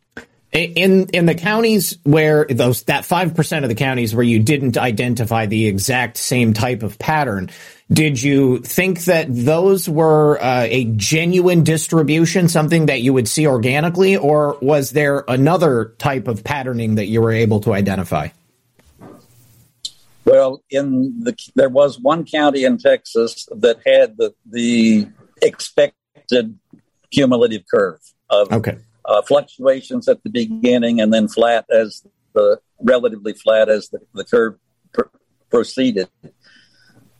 [0.53, 4.77] In in the counties where those that five percent of the counties where you didn't
[4.77, 7.49] identify the exact same type of pattern,
[7.91, 13.45] did you think that those were uh, a genuine distribution, something that you would see
[13.45, 18.29] organically, or was there another type of patterning that you were able to identify?
[20.23, 25.07] Well, in the there was one county in Texas that had the the
[25.41, 26.57] expected
[27.11, 28.77] cumulative curve of okay
[29.07, 34.25] uh, fluctuations at the beginning and then flat as the relatively flat as the, the
[34.25, 34.55] curve
[34.93, 35.03] pr-
[35.49, 36.09] proceeded.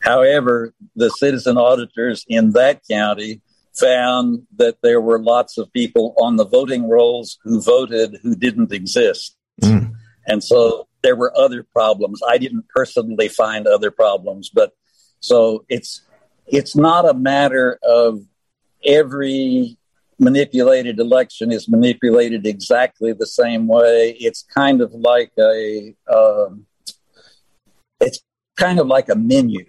[0.00, 3.40] However, the citizen auditors in that county
[3.74, 8.72] found that there were lots of people on the voting rolls who voted who didn't
[8.72, 9.36] exist.
[9.62, 9.94] Mm.
[10.26, 12.20] And so there were other problems.
[12.28, 14.72] I didn't personally find other problems, but
[15.20, 16.02] so it's
[16.46, 18.20] it's not a matter of
[18.84, 19.77] every
[20.18, 24.16] manipulated election is manipulated exactly the same way.
[24.18, 26.66] It's kind of like a, um,
[28.00, 28.20] it's
[28.56, 29.64] kind of like a menu.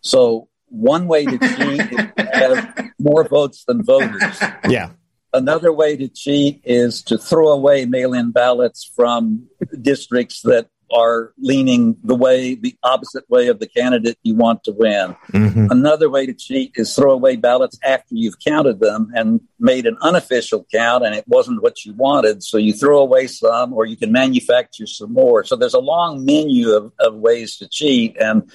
[0.00, 4.38] So one way to cheat is to have more votes than voters.
[4.68, 4.90] Yeah.
[5.32, 9.48] Another way to cheat is to throw away mail-in ballots from
[9.80, 14.72] districts that are leaning the way, the opposite way of the candidate you want to
[14.72, 15.16] win.
[15.32, 15.66] Mm-hmm.
[15.70, 19.96] Another way to cheat is throw away ballots after you've counted them and made an
[20.00, 22.42] unofficial count and it wasn't what you wanted.
[22.42, 25.44] So you throw away some or you can manufacture some more.
[25.44, 28.50] So there's a long menu of, of ways to cheat and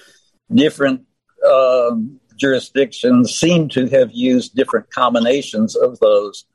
[0.54, 1.02] different
[1.48, 6.46] um, jurisdictions seem to have used different combinations of those.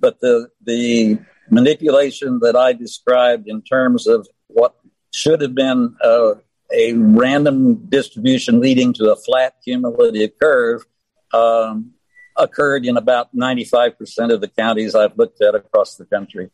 [0.00, 1.18] But the, the
[1.50, 4.74] manipulation that I described in terms of what
[5.16, 6.34] should have been uh,
[6.70, 10.84] a random distribution leading to a flat cumulative curve
[11.32, 11.92] um,
[12.36, 16.50] occurred in about 95% of the counties I've looked at across the country.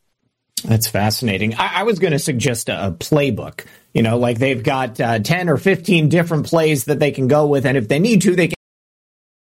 [0.65, 1.55] That's fascinating.
[1.55, 3.67] I, I was going to suggest a, a, playbook.
[3.93, 7.47] You know, like they've got uh, 10 or 15 different plays that they can go
[7.47, 8.55] with, and if they need to, they can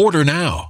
[0.00, 0.69] Order now.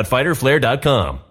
[0.03, 1.30] www.fighterflare.com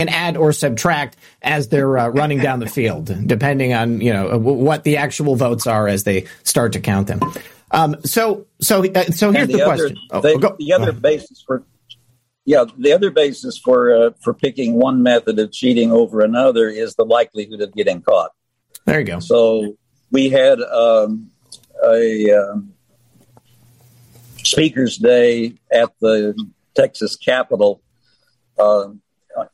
[0.00, 4.38] And add or subtract as they're uh, running down the field, depending on you know
[4.38, 7.20] what the actual votes are as they start to count them.
[7.70, 9.98] Um, so, so, uh, so here's the, the, other, question.
[10.10, 11.64] Oh, the, the other basis for
[12.44, 16.94] yeah, the other basis for uh, for picking one method of cheating over another is
[16.94, 18.30] the likelihood of getting caught.
[18.86, 19.20] There you go.
[19.20, 19.76] So
[20.10, 21.30] we had um,
[21.84, 22.72] a um,
[24.38, 26.34] speakers day at the
[26.74, 27.82] Texas Capitol
[28.58, 28.88] uh,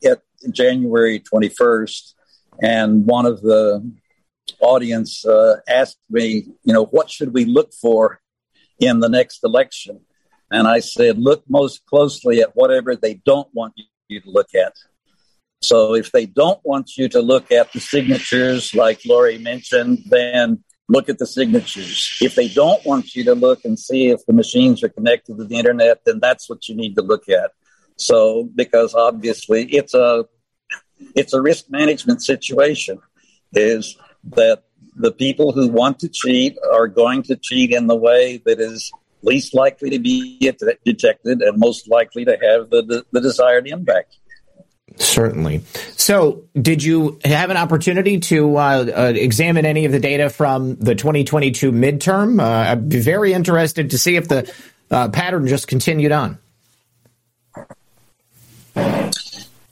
[0.03, 2.13] at January 21st,
[2.61, 3.91] and one of the
[4.59, 8.21] audience uh, asked me, you know, what should we look for
[8.79, 10.01] in the next election?
[10.49, 13.73] And I said, look most closely at whatever they don't want
[14.07, 14.73] you to look at.
[15.61, 20.63] So if they don't want you to look at the signatures, like Lori mentioned, then
[20.87, 22.17] look at the signatures.
[22.21, 25.43] If they don't want you to look and see if the machines are connected to
[25.43, 27.51] the internet, then that's what you need to look at.
[27.97, 30.25] So because obviously it's a
[31.15, 32.99] it's a risk management situation
[33.53, 33.97] is
[34.35, 34.63] that
[34.95, 38.91] the people who want to cheat are going to cheat in the way that is
[39.21, 40.39] least likely to be
[40.85, 44.17] detected and most likely to have the, the, the desired impact.
[44.95, 45.63] Certainly.
[45.95, 50.75] So, did you have an opportunity to uh, uh, examine any of the data from
[50.75, 52.41] the 2022 midterm?
[52.41, 54.51] Uh, I'd be very interested to see if the
[54.89, 56.39] uh, pattern just continued on.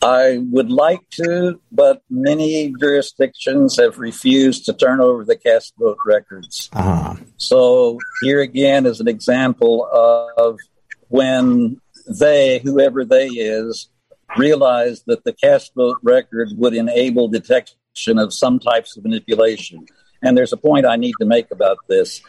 [0.02, 5.98] I would like to, but many jurisdictions have refused to turn over the cast vote
[6.06, 6.70] records.
[6.74, 7.16] Uh-huh.
[7.38, 9.90] So here again is an example
[10.38, 10.60] of
[11.08, 11.82] when
[12.20, 13.90] they, whoever they is,
[14.38, 19.88] realized that the cast vote record would enable detection of some types of manipulation.
[20.22, 22.22] And there's a point I need to make about this.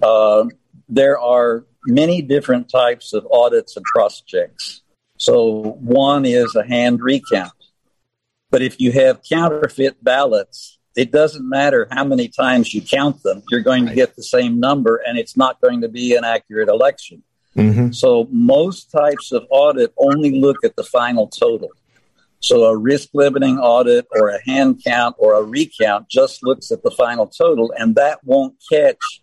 [0.00, 0.44] Uh,
[0.88, 4.82] there are many different types of audits and cross checks.
[5.18, 7.52] So one is a hand recount.
[8.50, 13.42] But if you have counterfeit ballots, it doesn't matter how many times you count them,
[13.50, 16.68] you're going to get the same number and it's not going to be an accurate
[16.68, 17.22] election.
[17.56, 17.92] Mm-hmm.
[17.92, 21.68] So most types of audit only look at the final total.
[22.40, 26.82] So a risk limiting audit or a hand count or a recount just looks at
[26.82, 29.20] the final total and that won't catch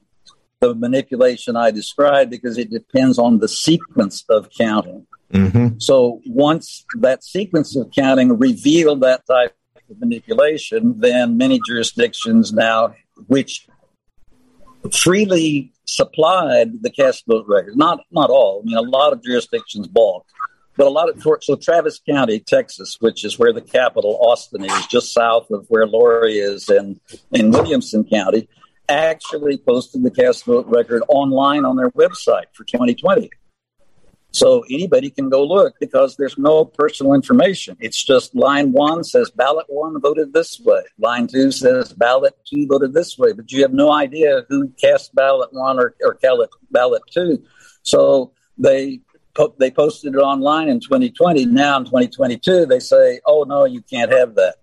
[0.70, 5.06] the manipulation I described because it depends on the sequence of counting.
[5.32, 5.80] Mm-hmm.
[5.80, 9.56] So once that sequence of counting revealed that type
[9.90, 12.96] of manipulation, then many jurisdictions now,
[13.28, 13.68] which
[14.92, 18.62] freely supplied the cast vote records, not not all.
[18.62, 20.32] I mean, a lot of jurisdictions balked,
[20.78, 24.88] but a lot of so Travis County, Texas, which is where the capital Austin is,
[24.88, 27.00] just south of where Lori is, in
[27.32, 28.48] in Williamson County,
[28.90, 33.30] actually posted the cast vote record online on their website for 2020.
[34.36, 37.78] So anybody can go look because there's no personal information.
[37.80, 40.82] It's just line one says ballot one voted this way.
[41.00, 45.16] Line two says ballot two voted this way, but you have no idea who cast
[45.16, 46.20] ballot one or, or
[46.70, 47.46] ballot two.
[47.84, 49.00] So they
[49.58, 51.46] they posted it online in 2020.
[51.46, 54.56] Now in 2022, they say, oh no, you can't have that.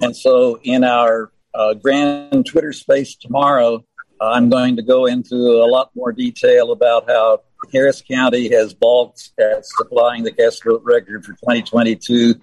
[0.00, 3.84] And so in our uh, grand Twitter space tomorrow,
[4.20, 7.40] I'm going to go into a lot more detail about how
[7.72, 12.34] Harris County has balked at supplying the cast vote record for 2022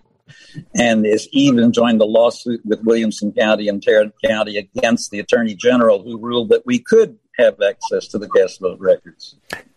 [0.75, 5.55] and is even joined the lawsuit with Williamson County and Tarrant County against the Attorney
[5.55, 9.35] General, who ruled that we could have access to the cast vote records.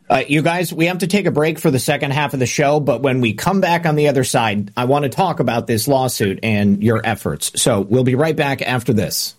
[0.09, 2.46] Uh, you guys, we have to take a break for the second half of the
[2.46, 5.66] show, but when we come back on the other side, I want to talk about
[5.66, 7.61] this lawsuit and your efforts.
[7.61, 9.34] So we'll be right back after this.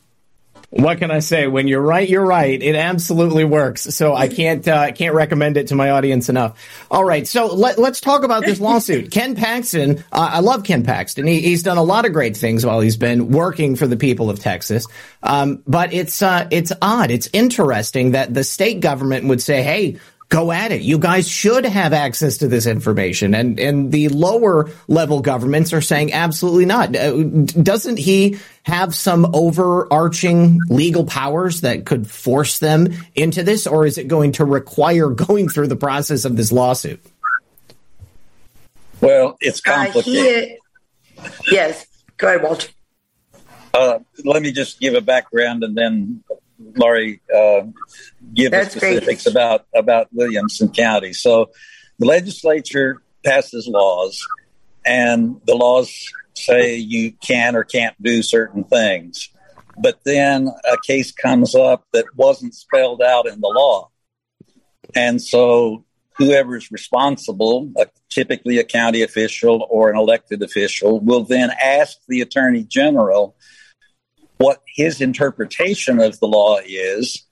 [0.69, 1.47] What can I say?
[1.47, 2.61] When you're right, you're right.
[2.61, 3.83] It absolutely works.
[3.83, 6.59] So I can't uh, can't recommend it to my audience enough.
[6.91, 9.09] All right, so let, us talk about this lawsuit.
[9.11, 11.25] Ken Paxton, uh, I love Ken Paxton.
[11.25, 14.29] He, he's done a lot of great things while he's been working for the people
[14.29, 14.87] of Texas.
[15.23, 17.11] Um, but it's uh, it's odd.
[17.11, 19.99] It's interesting that the state government would say, "Hey,
[20.29, 20.81] go at it.
[20.81, 23.33] You guys should have access to this information.
[23.33, 26.95] And, and the lower level governments are saying absolutely not.
[26.95, 33.67] Uh, doesn't he have some overarching legal powers that could force them into this?
[33.67, 36.99] Or is it going to require going through the process of this lawsuit?
[38.99, 40.57] Well, it's complicated.
[41.17, 41.85] Uh, he, yes.
[42.17, 42.69] Go ahead, Walter.
[43.73, 46.23] Uh, let me just give a background and then
[46.59, 47.61] Laurie uh,
[48.33, 49.31] give That's the specifics great.
[49.31, 51.13] about about Williamson County.
[51.13, 51.51] So
[51.99, 54.25] the legislature passes laws,
[54.85, 59.29] and the laws say you can or can't do certain things.
[59.79, 63.89] But then a case comes up that wasn't spelled out in the law.
[64.95, 65.85] And so
[66.17, 72.21] whoever's responsible, uh, typically a county official or an elected official, will then ask the
[72.21, 73.35] attorney general
[74.37, 77.25] what his interpretation of the law is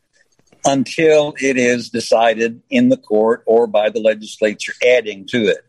[0.66, 5.60] until it is decided in the court or by the legislature adding to it.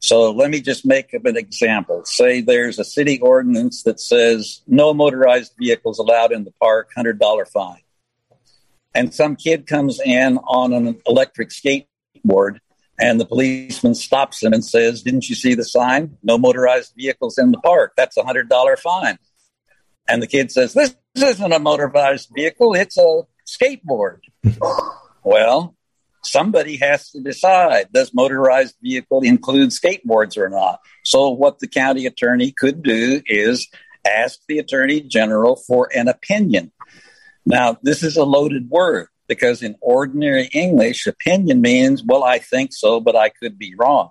[0.00, 2.04] So let me just make up an example.
[2.04, 7.48] Say there's a city ordinance that says no motorized vehicles allowed in the park, $100
[7.48, 7.80] fine.
[8.94, 12.58] And some kid comes in on an electric skateboard
[13.00, 16.16] and the policeman stops him and says, Didn't you see the sign?
[16.22, 17.94] No motorized vehicles in the park.
[17.96, 19.18] That's a $100 fine.
[20.08, 24.20] And the kid says, This isn't a motorized vehicle, it's a skateboard.
[25.24, 25.76] well,
[26.22, 30.80] somebody has to decide does motorized vehicle include skateboards or not?
[31.04, 33.68] So, what the county attorney could do is
[34.06, 36.72] ask the attorney general for an opinion.
[37.46, 42.72] Now, this is a loaded word because in ordinary English, opinion means, well, I think
[42.72, 44.10] so, but I could be wrong.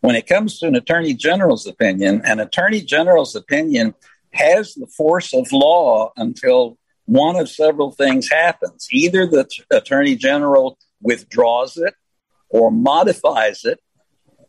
[0.00, 3.94] When it comes to an attorney general's opinion, an attorney general's opinion
[4.32, 8.86] has the force of law until one of several things happens.
[8.92, 11.94] Either the t- attorney general withdraws it
[12.50, 13.80] or modifies it,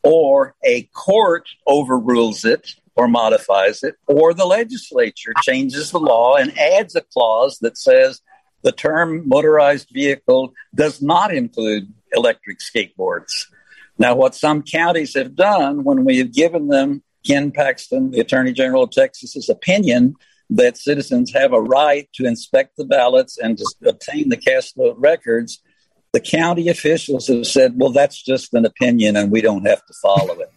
[0.03, 6.57] or a court overrules it or modifies it, or the legislature changes the law and
[6.57, 8.21] adds a clause that says
[8.61, 13.45] the term motorized vehicle does not include electric skateboards.
[13.97, 18.53] Now, what some counties have done when we have given them Ken Paxton, the Attorney
[18.53, 20.15] General of Texas's opinion
[20.49, 24.97] that citizens have a right to inspect the ballots and to obtain the cast vote
[24.97, 25.61] records,
[26.11, 29.93] the county officials have said, well, that's just an opinion and we don't have to
[30.01, 30.51] follow it.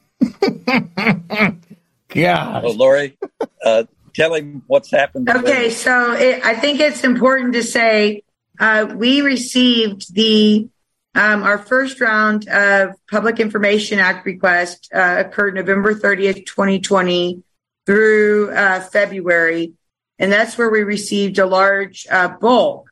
[2.14, 2.60] Yeah.
[2.60, 3.18] So, Lori,
[3.64, 3.84] uh,
[4.14, 5.26] tell him what's happened.
[5.26, 8.22] to Okay, so it, I think it's important to say
[8.58, 10.68] uh, we received the
[11.14, 17.42] um, our first round of Public Information Act request uh, occurred November 30th, 2020
[17.84, 19.74] through uh, February,
[20.18, 22.88] and that's where we received a large uh, bulk.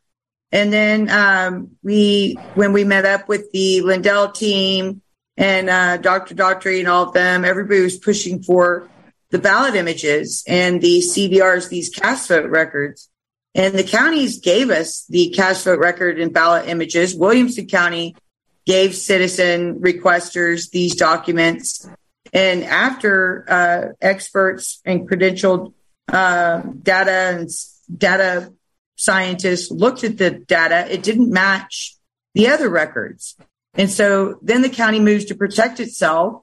[0.52, 5.00] And then um, we, when we met up with the Lindell team
[5.36, 6.34] and uh, Dr.
[6.34, 8.88] Daugherty and all of them, everybody was pushing for
[9.30, 13.09] the ballot images and the CVRs, these cast vote records.
[13.54, 17.14] And the counties gave us the cast vote record and ballot images.
[17.14, 18.16] Williamson County
[18.64, 21.88] gave citizen requesters these documents.
[22.32, 25.72] And after uh, experts and credentialed
[26.08, 27.48] uh, data and
[27.96, 28.52] data
[28.96, 31.96] scientists looked at the data, it didn't match
[32.34, 33.36] the other records.
[33.74, 36.42] And so then the county moves to protect itself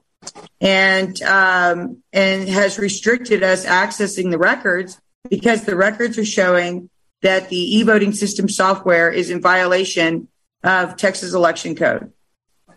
[0.60, 5.00] and um, and has restricted us accessing the records
[5.30, 6.90] because the records are showing
[7.22, 10.28] that the e-voting system software is in violation
[10.62, 12.12] of Texas election code.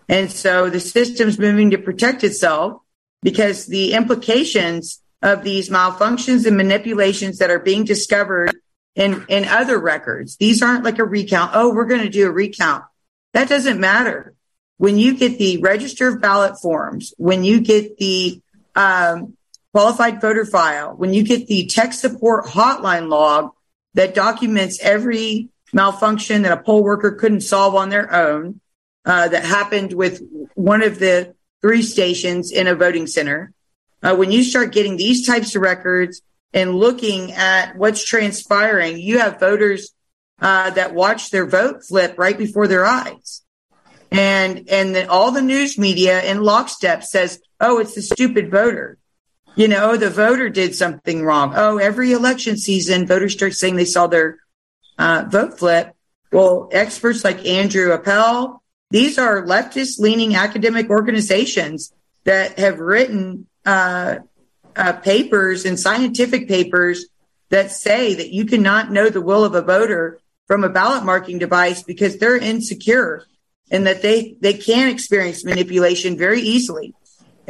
[0.09, 2.81] And so the system's moving to protect itself
[3.21, 8.51] because the implications of these malfunctions and manipulations that are being discovered
[8.95, 11.51] in, in other records, these aren't like a recount.
[11.53, 12.83] Oh, we're going to do a recount.
[13.33, 14.33] That doesn't matter.
[14.77, 18.41] When you get the register of ballot forms, when you get the
[18.75, 19.37] um,
[19.73, 23.51] qualified voter file, when you get the tech support hotline log
[23.93, 28.59] that documents every malfunction that a poll worker couldn't solve on their own,
[29.05, 30.21] uh, that happened with
[30.55, 33.51] one of the three stations in a voting center.
[34.03, 36.21] Uh, when you start getting these types of records
[36.53, 39.93] and looking at what's transpiring, you have voters
[40.41, 43.43] uh, that watch their vote flip right before their eyes.
[44.11, 48.97] And and then all the news media in lockstep says, "Oh, it's the stupid voter."
[49.55, 51.53] You know, the voter did something wrong.
[51.55, 54.39] Oh, every election season, voters start saying they saw their
[54.97, 55.93] uh, vote flip.
[56.31, 61.93] Well, experts like Andrew Appel, these are leftist leaning academic organizations
[62.23, 64.17] that have written uh,
[64.75, 67.07] uh, papers and scientific papers
[67.49, 71.39] that say that you cannot know the will of a voter from a ballot marking
[71.39, 73.25] device because they're insecure
[73.69, 76.93] and that they, they can experience manipulation very easily.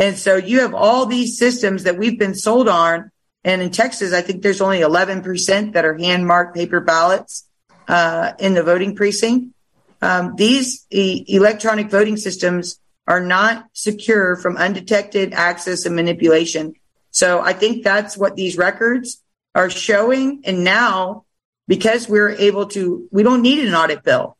[0.01, 3.11] And so you have all these systems that we've been sold on.
[3.43, 7.47] And in Texas, I think there's only 11% that are hand marked paper ballots
[7.87, 9.53] uh, in the voting precinct.
[10.01, 16.73] Um, these e- electronic voting systems are not secure from undetected access and manipulation.
[17.11, 19.21] So I think that's what these records
[19.53, 20.41] are showing.
[20.45, 21.25] And now,
[21.67, 24.35] because we're able to, we don't need an audit bill.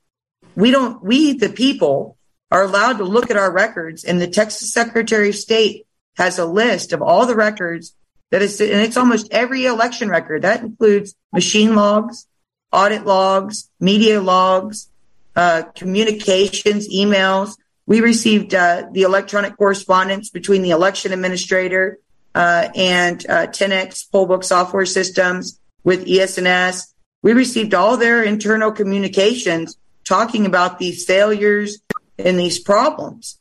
[0.56, 2.18] We don't, we, the people,
[2.52, 4.04] are allowed to look at our records.
[4.04, 5.88] And the Texas Secretary of State
[6.18, 7.96] has a list of all the records
[8.30, 10.42] that is, and it's almost every election record.
[10.42, 12.28] That includes machine logs,
[12.72, 14.90] audit logs, media logs,
[15.36, 17.58] uh, communications, emails.
[17.86, 22.00] We received uh, the electronic correspondence between the election administrator
[22.34, 26.94] uh, and uh, 10x pollbook software systems with ES&S.
[27.22, 31.80] We received all their internal communications talking about these failures
[32.26, 33.40] and these problems.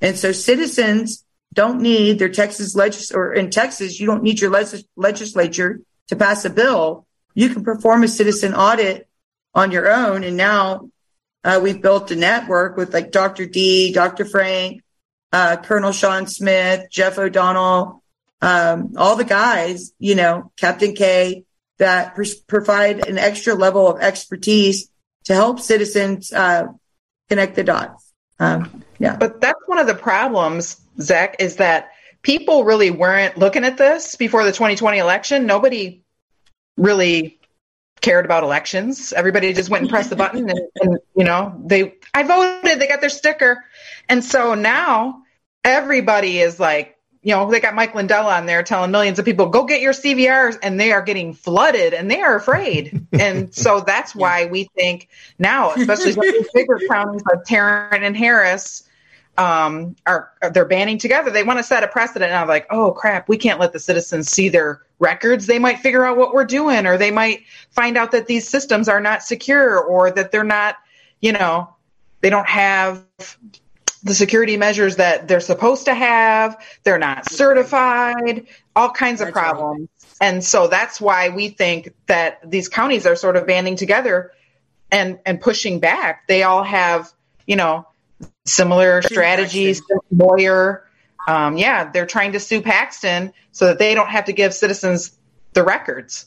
[0.00, 4.50] And so citizens don't need their Texas legis or in Texas, you don't need your
[4.50, 7.06] legis- legislature to pass a bill.
[7.34, 9.08] You can perform a citizen audit
[9.54, 10.24] on your own.
[10.24, 10.90] And now
[11.44, 13.46] uh, we've built a network with like Dr.
[13.46, 14.24] D, Dr.
[14.24, 14.82] Frank,
[15.32, 18.02] uh, Colonel Shawn Smith, Jeff O'Donnell,
[18.40, 21.44] um, all the guys, you know, Captain K,
[21.78, 24.90] that pr- provide an extra level of expertise
[25.24, 26.66] to help citizens uh,
[27.28, 28.01] connect the dots.
[28.42, 29.16] Um, yeah.
[29.16, 34.16] But that's one of the problems, Zak, is that people really weren't looking at this
[34.16, 35.46] before the 2020 election.
[35.46, 36.04] Nobody
[36.76, 37.38] really
[38.00, 39.12] cared about elections.
[39.12, 42.88] Everybody just went and pressed the button and, and, you know, they, I voted, they
[42.88, 43.64] got their sticker.
[44.08, 45.22] And so now
[45.64, 49.46] everybody is like, you know, they got Mike Lindell on there telling millions of people,
[49.48, 53.06] go get your CVRs, and they are getting flooded and they are afraid.
[53.12, 55.08] and so that's why we think
[55.38, 58.88] now, especially some bigger counties like Tarrant and Harris,
[59.38, 61.30] um, are they're banding together.
[61.30, 64.30] They want to set a precedent now, like, oh crap, we can't let the citizens
[64.30, 65.46] see their records.
[65.46, 68.88] They might figure out what we're doing, or they might find out that these systems
[68.88, 70.76] are not secure, or that they're not,
[71.20, 71.74] you know,
[72.20, 73.04] they don't have
[74.02, 76.56] the security measures that they're supposed to have.
[76.82, 79.88] They're not certified, all kinds of problems.
[80.20, 84.32] And so that's why we think that these counties are sort of banding together
[84.90, 86.26] and, and pushing back.
[86.26, 87.12] They all have,
[87.46, 87.86] you know,
[88.44, 90.86] similar strategies, lawyer.
[91.26, 95.16] Um, yeah, they're trying to sue Paxton so that they don't have to give citizens
[95.52, 96.26] the records.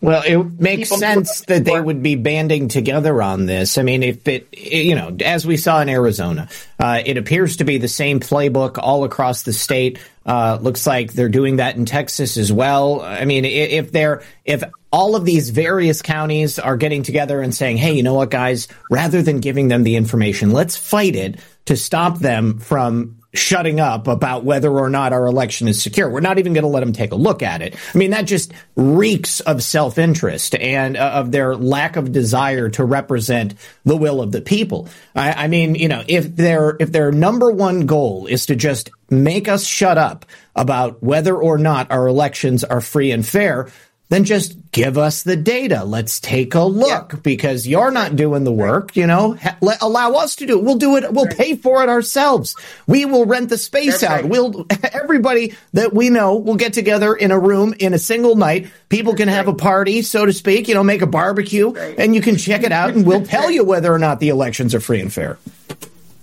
[0.00, 3.78] Well, it makes People sense that they would be banding together on this.
[3.78, 7.64] I mean, if it, you know, as we saw in Arizona, uh, it appears to
[7.64, 9.98] be the same playbook all across the state.
[10.24, 13.00] Uh, looks like they're doing that in Texas as well.
[13.00, 14.64] I mean, if they're, if
[14.96, 18.66] all of these various counties are getting together and saying, hey, you know what, guys,
[18.90, 24.08] rather than giving them the information, let's fight it to stop them from shutting up
[24.08, 26.08] about whether or not our election is secure.
[26.08, 27.76] We're not even going to let them take a look at it.
[27.94, 32.70] I mean, that just reeks of self interest and uh, of their lack of desire
[32.70, 34.88] to represent the will of the people.
[35.14, 38.90] I, I mean, you know, if their if their number one goal is to just
[39.10, 40.24] make us shut up
[40.54, 43.68] about whether or not our elections are free and fair,
[44.08, 45.84] then just give us the data.
[45.84, 47.18] Let's take a look yeah.
[47.22, 50.64] because you're not doing the work, you know, ha- let, allow us to do it.
[50.64, 51.12] We'll do it.
[51.12, 52.54] We'll pay for it ourselves.
[52.86, 54.22] We will rent the space That's out.
[54.22, 54.30] Right.
[54.30, 58.68] We'll, everybody that we know will get together in a room in a single night.
[58.88, 61.98] People can have a party, so to speak, you know, make a barbecue right.
[61.98, 64.74] and you can check it out and we'll tell you whether or not the elections
[64.74, 65.38] are free and fair.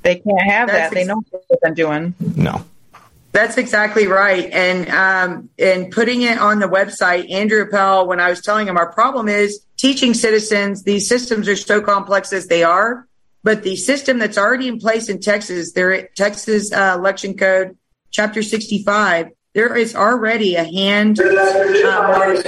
[0.03, 0.85] They can't have That's that.
[0.85, 2.13] Ex- they know what they're doing.
[2.19, 2.63] No.
[3.33, 4.47] That's exactly right.
[4.51, 8.77] And um, and putting it on the website, Andrew Appel, when I was telling him
[8.77, 13.07] our problem is teaching citizens these systems are so complex as they are,
[13.41, 17.75] but the system that's already in place in Texas, there Texas uh, election code,
[18.11, 22.43] chapter 65, there is already a hand uh,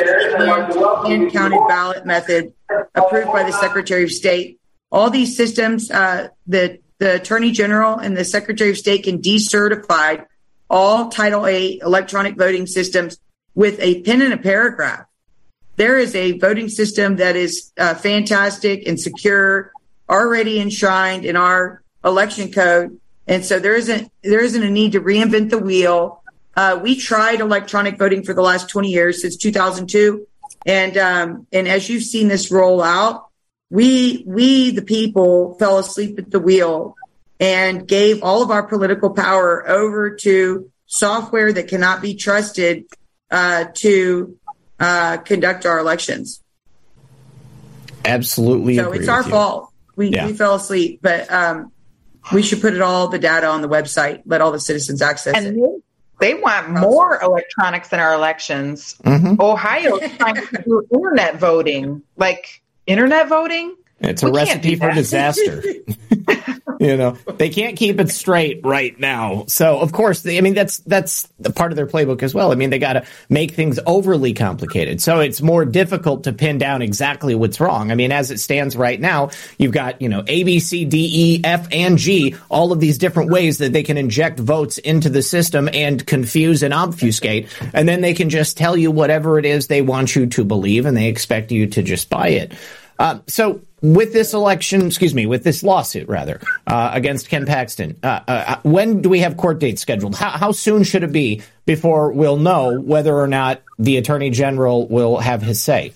[1.08, 2.54] hand counted ballot method
[2.94, 4.60] approved by the Secretary of State.
[4.92, 10.24] All these systems, uh, the the Attorney General and the Secretary of State can decertify
[10.70, 13.18] all Title VIII electronic voting systems
[13.54, 15.06] with a pen and a paragraph.
[15.78, 19.72] There is a voting system that is uh, fantastic and secure,
[20.10, 25.02] already enshrined in our election code, and so there isn't there isn't a need to
[25.02, 26.24] reinvent the wheel.
[26.56, 30.26] Uh, we tried electronic voting for the last 20 years since 2002,
[30.66, 33.28] and um, and as you've seen this roll out,
[33.70, 36.96] we we the people fell asleep at the wheel
[37.40, 42.86] and gave all of our political power over to software that cannot be trusted
[43.32, 44.38] uh, to
[44.80, 46.42] uh, conduct our elections.
[48.06, 48.78] Absolutely.
[48.78, 49.30] So it's our you.
[49.30, 49.72] fault.
[49.96, 50.28] We, yeah.
[50.28, 51.72] we fell asleep, but um,
[52.34, 55.36] we should put it all the data on the website, let all the citizens access
[55.36, 55.84] and it.
[56.20, 58.96] They want more electronics in our elections.
[59.04, 59.42] Mm-hmm.
[59.42, 63.76] Ohio is trying to do internet voting, like internet voting
[64.06, 65.62] It's a recipe for disaster.
[66.80, 69.46] you know, they can't keep it straight right now.
[69.48, 72.52] So, of course, they, I mean, that's that's part of their playbook as well.
[72.52, 75.02] I mean, they got to make things overly complicated.
[75.02, 77.92] So it's more difficult to pin down exactly what's wrong.
[77.92, 81.10] I mean, as it stands right now, you've got, you know, A, B, C, D,
[81.12, 85.10] E, F, and G, all of these different ways that they can inject votes into
[85.10, 87.48] the system and confuse and obfuscate.
[87.74, 90.86] And then they can just tell you whatever it is they want you to believe
[90.86, 92.54] and they expect you to just buy it.
[92.98, 97.98] Uh, so with this election, excuse me, with this lawsuit rather uh, against Ken Paxton,
[98.04, 100.16] uh, uh, uh, when do we have court dates scheduled?
[100.16, 104.88] How, how, soon should it be before we'll know whether or not the attorney general
[104.88, 105.94] will have his say?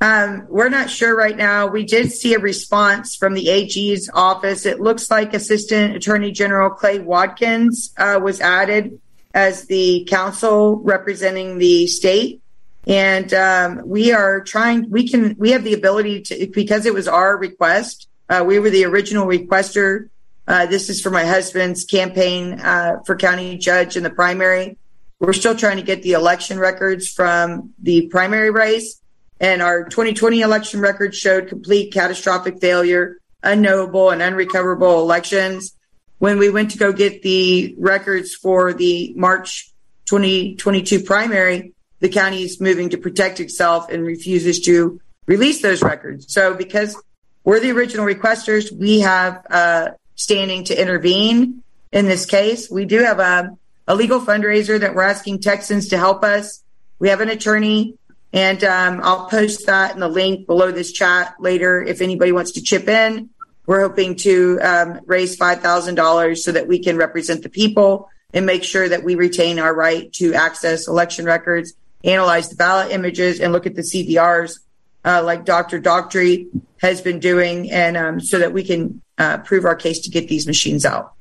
[0.00, 1.66] Um, we're not sure right now.
[1.66, 4.66] We did see a response from the AG's office.
[4.66, 9.00] It looks like Assistant Attorney General Clay Watkins uh, was added
[9.32, 12.42] as the counsel representing the state
[12.86, 17.08] and um, we are trying we can we have the ability to because it was
[17.08, 20.08] our request uh, we were the original requester
[20.46, 24.76] uh, this is for my husband's campaign uh, for county judge in the primary.
[25.18, 29.00] We're still trying to get the election records from the primary race.
[29.40, 35.74] And our 2020 election records showed complete catastrophic failure unknowable and unrecoverable elections.
[36.18, 39.70] When we went to go get the records for the march
[40.06, 41.73] 2022 primary
[42.04, 46.30] the county is moving to protect itself and refuses to release those records.
[46.30, 47.02] So because
[47.44, 52.70] we're the original requesters, we have uh, standing to intervene in this case.
[52.70, 53.56] We do have a,
[53.88, 56.62] a, legal fundraiser that we're asking Texans to help us.
[56.98, 57.96] We have an attorney,
[58.34, 62.52] and um, I'll post that in the link below this chat later if anybody wants
[62.52, 63.30] to chip in.
[63.64, 68.62] We're hoping to um, raise $5,000 so that we can represent the people and make
[68.62, 71.72] sure that we retain our right to access election records
[72.04, 74.60] analyze the ballot images and look at the CVRs,
[75.04, 75.78] uh, like Dr.
[75.78, 76.48] Daugherty
[76.80, 80.28] has been doing, and um, so that we can uh, prove our case to get
[80.28, 81.14] these machines out.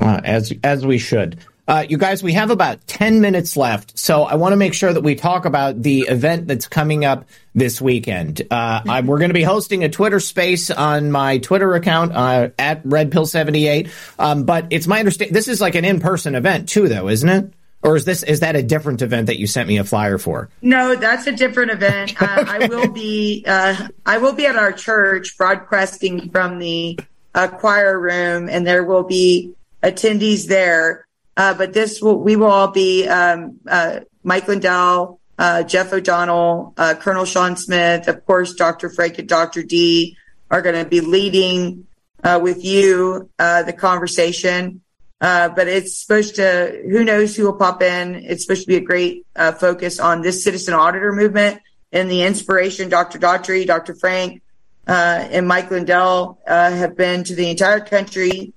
[0.00, 1.38] Uh, as as we should.
[1.66, 4.90] Uh, you guys, we have about 10 minutes left, so I want to make sure
[4.90, 8.40] that we talk about the event that's coming up this weekend.
[8.50, 12.48] Uh, I, we're going to be hosting a Twitter space on my Twitter account uh,
[12.58, 16.88] at RedPill78, um, but it's my understanding this is like an in person event too,
[16.88, 17.52] though, isn't it?
[17.82, 20.50] Or is this is that a different event that you sent me a flyer for?
[20.60, 22.14] No, that's a different event.
[22.20, 26.98] Uh, I will be uh, I will be at our church broadcasting from the
[27.34, 31.06] uh, choir room, and there will be attendees there.
[31.36, 36.74] Uh, but this will we will all be um, uh, Mike Lindell, uh, Jeff O'Donnell,
[37.00, 38.90] Colonel Shawn Smith, of course, Dr.
[38.90, 39.62] Frank and Dr.
[39.62, 40.16] D
[40.50, 41.86] are going to be leading
[42.24, 44.82] with you the conversation.
[45.20, 48.14] Uh, but it's supposed to, who knows who will pop in.
[48.14, 51.60] It's supposed to be a great uh, focus on this citizen auditor movement
[51.90, 53.18] and the inspiration Dr.
[53.18, 53.94] Daugherty, Dr.
[53.94, 54.42] Frank,
[54.86, 58.52] uh, and Mike Lindell uh, have been to the entire country,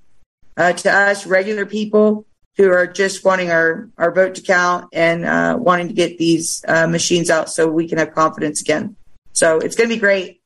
[0.56, 2.26] uh, to us regular people
[2.58, 5.24] who are just wanting our, our vote to count and
[5.64, 8.96] wanting to get these machines out so we can have confidence again.
[9.34, 10.42] So it's going to be great.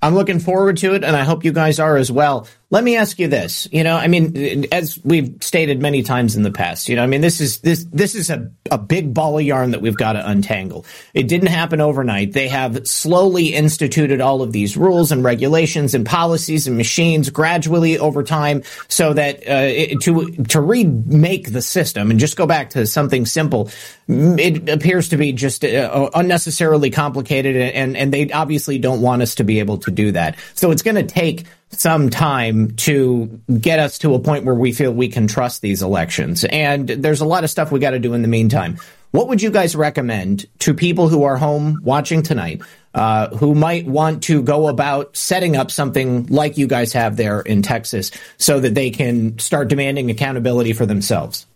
[0.00, 2.46] I'm looking forward to it, and I hope you guys are as well.
[2.70, 3.66] Let me ask you this.
[3.72, 7.06] You know, I mean, as we've stated many times in the past, you know, I
[7.06, 10.12] mean, this is this this is a, a big ball of yarn that we've got
[10.12, 10.84] to untangle.
[11.14, 12.34] It didn't happen overnight.
[12.34, 17.98] They have slowly instituted all of these rules and regulations and policies and machines gradually
[17.98, 22.68] over time, so that uh, it, to to remake the system and just go back
[22.70, 23.70] to something simple,
[24.08, 29.36] it appears to be just uh, unnecessarily complicated, and and they obviously don't want us
[29.36, 30.36] to be able to do that.
[30.52, 33.26] So it's going to take some time to
[33.60, 36.44] get us to a point where we feel we can trust these elections.
[36.44, 38.78] And there's a lot of stuff we got to do in the meantime.
[39.10, 42.62] What would you guys recommend to people who are home watching tonight,
[42.94, 47.40] uh, who might want to go about setting up something like you guys have there
[47.40, 51.46] in Texas so that they can start demanding accountability for themselves?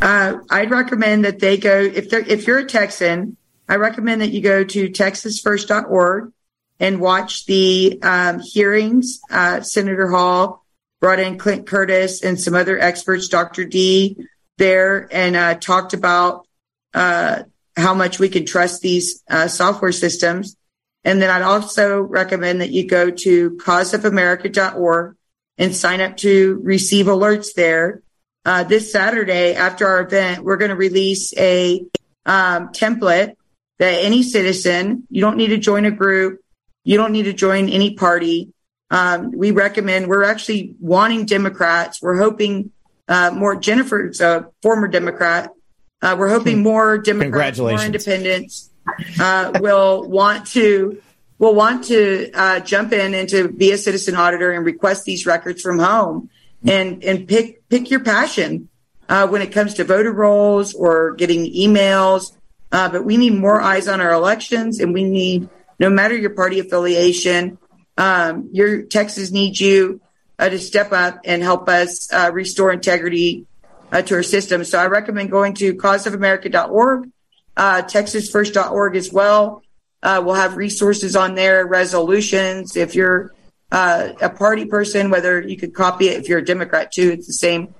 [0.00, 3.36] Uh, I'd recommend that they go, if, they're, if you're a Texan,
[3.68, 6.32] I recommend that you go to texasfirst.org
[6.78, 9.20] and watch the um, hearings.
[9.30, 10.64] Uh, Senator Hall
[11.00, 13.64] brought in Clint Curtis and some other experts, Dr.
[13.64, 14.16] D,
[14.58, 16.46] there, and uh, talked about
[16.94, 17.42] uh,
[17.76, 20.56] how much we can trust these uh, software systems.
[21.04, 25.16] And then I'd also recommend that you go to causeofamerica.org
[25.58, 28.02] and sign up to receive alerts there.
[28.44, 31.84] Uh, this Saturday, after our event, we're going to release a
[32.24, 33.34] um, template
[33.78, 36.40] that any citizen, you don't need to join a group,
[36.86, 38.52] you don't need to join any party.
[38.92, 42.00] Um, we recommend, we're actually wanting Democrats.
[42.00, 42.70] We're hoping
[43.08, 45.50] uh, more, Jennifer's a former Democrat.
[46.00, 48.70] Uh, we're hoping more Democrats, more independents
[49.20, 51.02] uh, will want to
[51.38, 55.26] will want to uh, jump in and to be a citizen auditor and request these
[55.26, 56.30] records from home
[56.64, 58.68] and and pick pick your passion
[59.08, 62.32] uh, when it comes to voter rolls or getting emails.
[62.70, 65.48] Uh, but we need more eyes on our elections, and we need
[65.78, 67.58] no matter your party affiliation,
[67.96, 70.00] um, your Texas needs you
[70.38, 73.46] uh, to step up and help us uh, restore integrity
[73.92, 74.64] uh, to our system.
[74.64, 77.10] So I recommend going to causeofamerica.org,
[77.56, 79.62] uh, texasfirst.org as well.
[80.02, 82.76] Uh, we'll have resources on there, resolutions.
[82.76, 83.34] If you're
[83.72, 87.26] uh, a party person, whether you could copy it, if you're a Democrat too, it's
[87.26, 87.74] the same,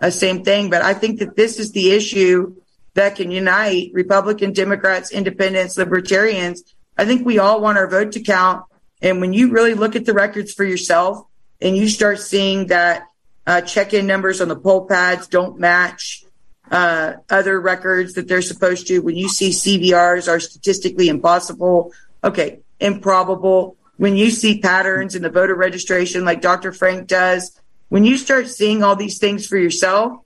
[0.00, 0.70] uh, same thing.
[0.70, 2.56] But I think that this is the issue
[2.94, 6.62] that can unite Republican, Democrats, Independents, Libertarians.
[6.96, 8.64] I think we all want our vote to count.
[9.00, 11.26] And when you really look at the records for yourself
[11.60, 13.08] and you start seeing that
[13.46, 16.24] uh, check-in numbers on the poll pads don't match
[16.70, 19.00] uh, other records that they're supposed to.
[19.00, 23.76] When you see CVRs are statistically impossible, okay, improbable.
[23.96, 26.72] When you see patterns in the voter registration, like Dr.
[26.72, 30.20] Frank does, when you start seeing all these things for yourself,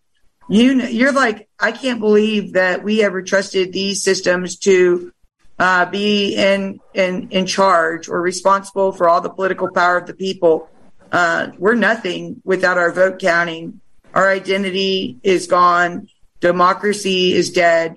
[0.49, 5.13] you you're like, I can't believe that we ever trusted these systems to
[5.59, 10.15] uh, be in in in charge or responsible for all the political power of the
[10.15, 10.69] people.
[11.11, 13.81] Uh, we're nothing without our vote counting.
[14.15, 16.09] Our identity is gone.
[16.41, 17.97] Democracy is dead.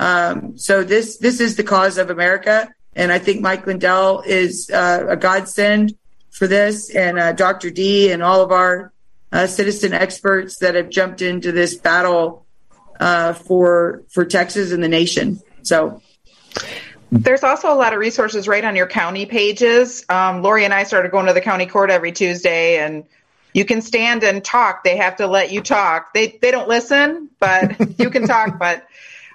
[0.00, 4.68] Um, so this this is the cause of America, and I think Mike Lindell is
[4.70, 5.94] uh, a godsend
[6.30, 7.70] for this, and uh, Dr.
[7.70, 8.92] D and all of our
[9.32, 12.44] uh, citizen experts that have jumped into this battle
[13.00, 15.40] uh, for for Texas and the nation.
[15.62, 16.02] So.
[17.10, 20.04] There's also a lot of resources right on your county pages.
[20.08, 23.04] Um, Lori and I started going to the county court every Tuesday, and
[23.54, 24.82] you can stand and talk.
[24.82, 26.12] They have to let you talk.
[26.14, 28.58] They they don't listen, but you can talk.
[28.58, 28.86] But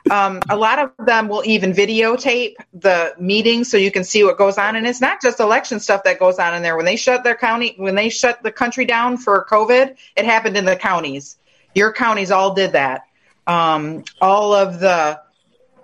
[0.09, 4.37] um, a lot of them will even videotape the meetings so you can see what
[4.37, 4.75] goes on.
[4.75, 6.75] And it's not just election stuff that goes on in there.
[6.75, 10.57] When they shut their county, when they shut the country down for COVID, it happened
[10.57, 11.37] in the counties.
[11.73, 13.05] Your counties all did that.
[13.47, 15.21] Um, all of the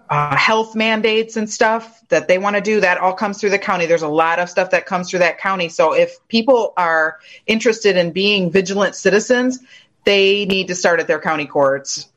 [0.10, 3.60] uh, health mandates and stuff that they want to do that all comes through the
[3.60, 3.86] county.
[3.86, 5.70] There's a lot of stuff that comes through that county.
[5.70, 9.60] So if people are interested in being vigilant citizens
[10.06, 12.08] they need to start at their county courts.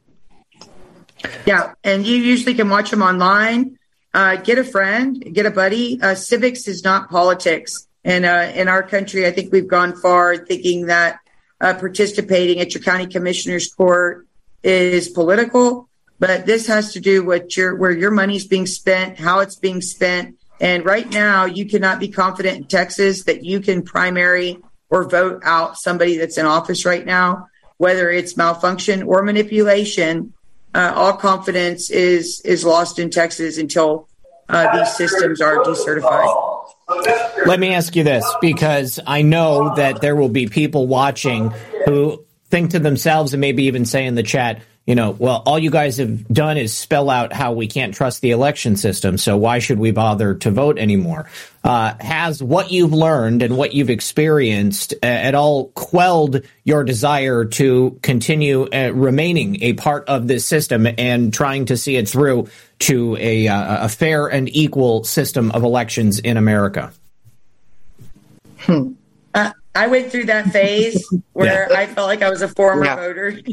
[1.45, 3.79] Yeah and you usually can watch them online.
[4.15, 6.01] Uh, get a friend get a buddy.
[6.01, 7.89] Uh, civics is not politics.
[8.05, 11.19] And uh, in our country i think we've gone far thinking that
[11.61, 14.27] uh, participating at your county commissioner's court
[14.63, 15.90] is political
[16.21, 19.81] but this has to do with your where your money's being spent, how it's being
[19.81, 20.37] spent.
[20.61, 24.59] And right now, you cannot be confident in Texas that you can primary
[24.91, 27.49] or vote out somebody that's in office right now,
[27.79, 30.35] whether it's malfunction or manipulation.
[30.75, 34.07] Uh, all confidence is is lost in Texas until
[34.51, 36.67] uh, these systems are decertified.
[37.47, 41.51] Let me ask you this because I know that there will be people watching
[41.87, 45.59] who think to themselves and maybe even say in the chat, you know, well, all
[45.59, 49.19] you guys have done is spell out how we can't trust the election system.
[49.19, 51.29] So why should we bother to vote anymore?
[51.63, 57.45] Uh, has what you've learned and what you've experienced uh, at all quelled your desire
[57.45, 62.49] to continue uh, remaining a part of this system and trying to see it through
[62.81, 66.91] to a, uh, a fair and equal system of elections in America?
[68.61, 68.93] Hmm.
[69.35, 71.79] Uh, I went through that phase where yeah.
[71.79, 72.97] I felt like I was a former yeah.
[72.97, 73.39] voter.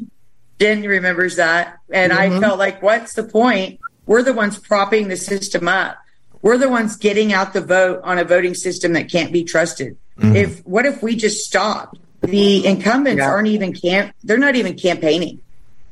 [0.59, 1.77] Jen remembers that.
[1.91, 2.37] And mm-hmm.
[2.37, 3.79] I felt like, what's the point?
[4.05, 5.97] We're the ones propping the system up.
[6.41, 9.97] We're the ones getting out the vote on a voting system that can't be trusted.
[10.17, 10.35] Mm-hmm.
[10.35, 11.99] If what if we just stopped?
[12.21, 13.29] The incumbents yeah.
[13.29, 14.15] aren't even camp.
[14.23, 15.41] They're not even campaigning.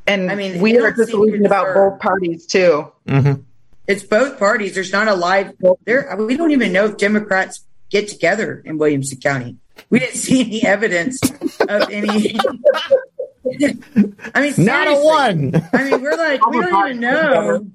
[0.08, 2.92] And I mean, we are disillusioned about both parties too.
[3.08, 3.42] Mm-hmm.
[3.88, 4.76] It's both parties.
[4.76, 5.54] There's not a live.
[5.86, 9.58] There, we don't even know if Democrats get together in Williamson County.
[9.90, 11.20] We didn't see any evidence
[11.62, 12.40] of any
[13.46, 15.70] I mean, not a one.
[15.74, 17.68] I mean, we're like, we don't even know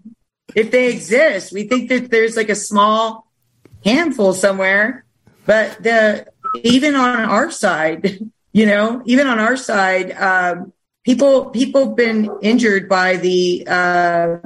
[0.55, 1.53] if they exist.
[1.53, 3.31] We think that there's like a small
[3.85, 5.05] handful somewhere,
[5.47, 6.27] but the
[6.63, 8.21] even on our side,
[8.53, 10.73] you know, even on our side, um,
[11.05, 14.37] people people have been injured by the uh,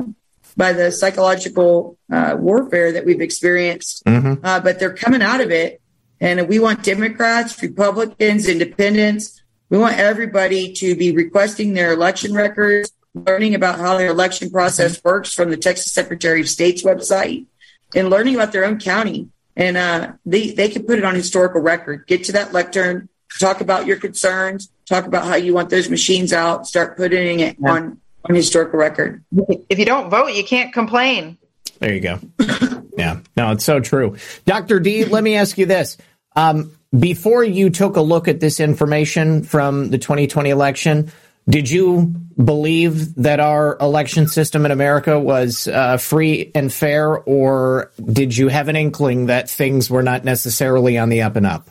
[0.56, 4.44] by the psychological uh, warfare that we've experienced, mm-hmm.
[4.44, 5.80] uh, but they're coming out of it.
[6.20, 9.42] And we want Democrats, Republicans, Independents,
[9.74, 15.02] we want everybody to be requesting their election records, learning about how their election process
[15.02, 17.46] works from the Texas Secretary of State's website,
[17.92, 19.30] and learning about their own county.
[19.56, 22.06] And uh, they, they can put it on historical record.
[22.06, 23.08] Get to that lectern,
[23.40, 27.56] talk about your concerns, talk about how you want those machines out, start putting it
[27.58, 27.72] yeah.
[27.72, 29.24] on, on historical record.
[29.68, 31.36] If you don't vote, you can't complain.
[31.80, 32.20] There you go.
[32.96, 33.18] Yeah.
[33.36, 34.18] No, it's so true.
[34.44, 34.78] Dr.
[34.78, 35.96] D, let me ask you this.
[36.36, 41.12] Um, before you took a look at this information from the 2020 election,
[41.48, 47.92] did you believe that our election system in America was uh, free and fair, or
[48.02, 51.70] did you have an inkling that things were not necessarily on the up and up?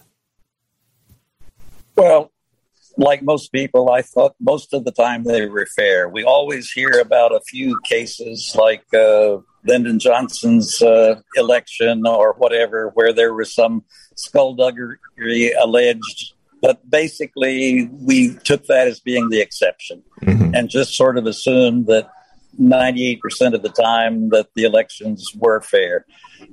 [1.95, 2.32] Well,
[2.97, 6.07] like most people, I thought most of the time they were fair.
[6.07, 12.91] We always hear about a few cases like uh, Lyndon Johnson's uh, election or whatever,
[12.93, 13.84] where there was some
[15.16, 16.34] skullduggery alleged
[16.64, 20.55] but basically, we took that as being the exception mm-hmm.
[20.55, 22.09] and just sort of assumed that
[22.57, 23.20] 98%
[23.53, 26.05] of the time that the elections were fair.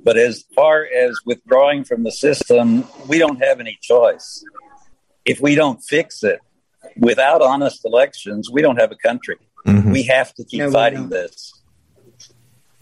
[0.03, 4.43] But as far as withdrawing from the system, we don't have any choice.
[5.23, 6.41] If we don't fix it
[6.97, 9.37] without honest elections, we don't have a country.
[9.65, 9.91] Mm-hmm.
[9.93, 11.53] We have to keep no, fighting this.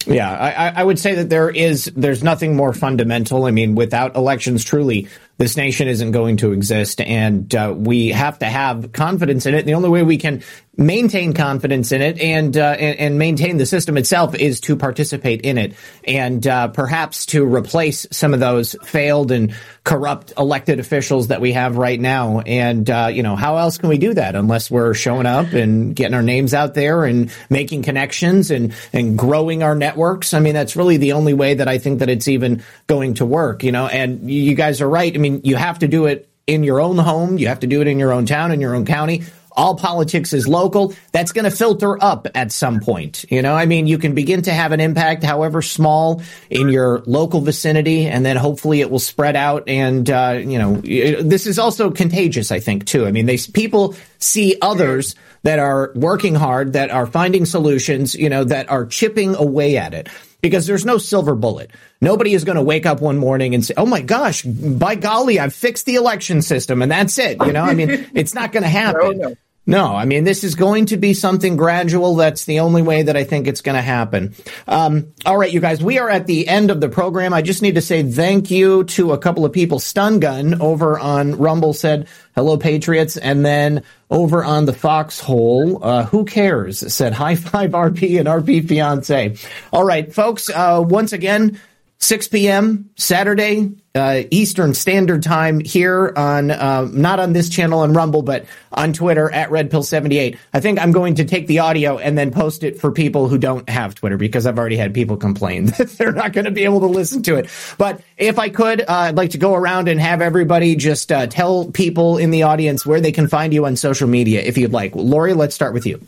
[0.07, 3.45] Yeah, I, I, would say that there is there's nothing more fundamental.
[3.45, 5.09] I mean, without elections, truly,
[5.39, 9.65] this nation isn't going to exist, and uh, we have to have confidence in it.
[9.65, 10.43] The only way we can
[10.75, 15.41] maintain confidence in it and, uh, and, and maintain the system itself is to participate
[15.41, 21.29] in it, and uh, perhaps to replace some of those failed and corrupt elected officials
[21.29, 22.41] that we have right now.
[22.41, 25.95] And uh, you know, how else can we do that unless we're showing up and
[25.95, 30.33] getting our names out there and making connections and and growing our networks?
[30.33, 33.25] I mean, that's really the only way that I think that it's even going to
[33.25, 33.63] work.
[33.63, 35.15] You know, and you guys are right.
[35.15, 37.37] I mean mean, you have to do it in your own home.
[37.37, 39.23] You have to do it in your own town, in your own county.
[39.51, 40.93] All politics is local.
[41.11, 43.25] That's going to filter up at some point.
[43.29, 47.03] You know, I mean, you can begin to have an impact, however small, in your
[47.05, 49.67] local vicinity, and then hopefully it will spread out.
[49.67, 53.05] And uh, you know, this is also contagious, I think, too.
[53.05, 58.29] I mean, they people see others that are working hard, that are finding solutions, you
[58.29, 60.09] know, that are chipping away at it
[60.41, 61.71] because there's no silver bullet.
[62.01, 65.39] Nobody is going to wake up one morning and say, "Oh my gosh, by golly,
[65.39, 67.37] I've fixed the election system," and that's it.
[67.45, 69.37] You know, I mean, it's not going to happen.
[69.69, 72.15] No, I mean, this is going to be something gradual.
[72.15, 74.33] That's the only way that I think it's going to happen.
[74.67, 77.35] Um, all right, you guys, we are at the end of the program.
[77.35, 79.79] I just need to say thank you to a couple of people.
[79.79, 83.15] Stun Gun over on Rumble said, hello, Patriots.
[83.15, 86.91] And then over on the Foxhole, uh, who cares?
[86.91, 89.35] Said high five RP and RP fiance.
[89.71, 91.59] All right, folks, uh, once again,
[92.01, 92.89] 6 p.m.
[92.95, 98.45] Saturday, uh, Eastern Standard Time here on, uh, not on this channel on Rumble, but
[98.71, 100.37] on Twitter at RedPill78.
[100.53, 103.37] I think I'm going to take the audio and then post it for people who
[103.37, 106.63] don't have Twitter because I've already had people complain that they're not going to be
[106.63, 107.49] able to listen to it.
[107.77, 111.27] But if I could, uh, I'd like to go around and have everybody just uh,
[111.27, 114.71] tell people in the audience where they can find you on social media if you'd
[114.71, 114.95] like.
[114.95, 116.01] Lori, let's start with you.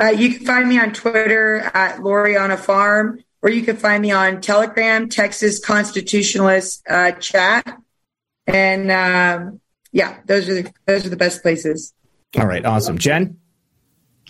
[0.00, 3.76] Uh, you can find me on Twitter at Lori on a Farm or you can
[3.76, 7.80] find me on Telegram, Texas Constitutionalist uh, chat,
[8.46, 9.60] and um,
[9.92, 11.94] yeah, those are the, those are the best places.
[12.38, 13.38] All right, awesome, Jen.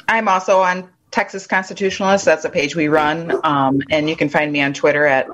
[0.09, 2.25] I'm also on Texas Constitutionalist.
[2.25, 5.29] That's a page we run, um, and you can find me on Twitter at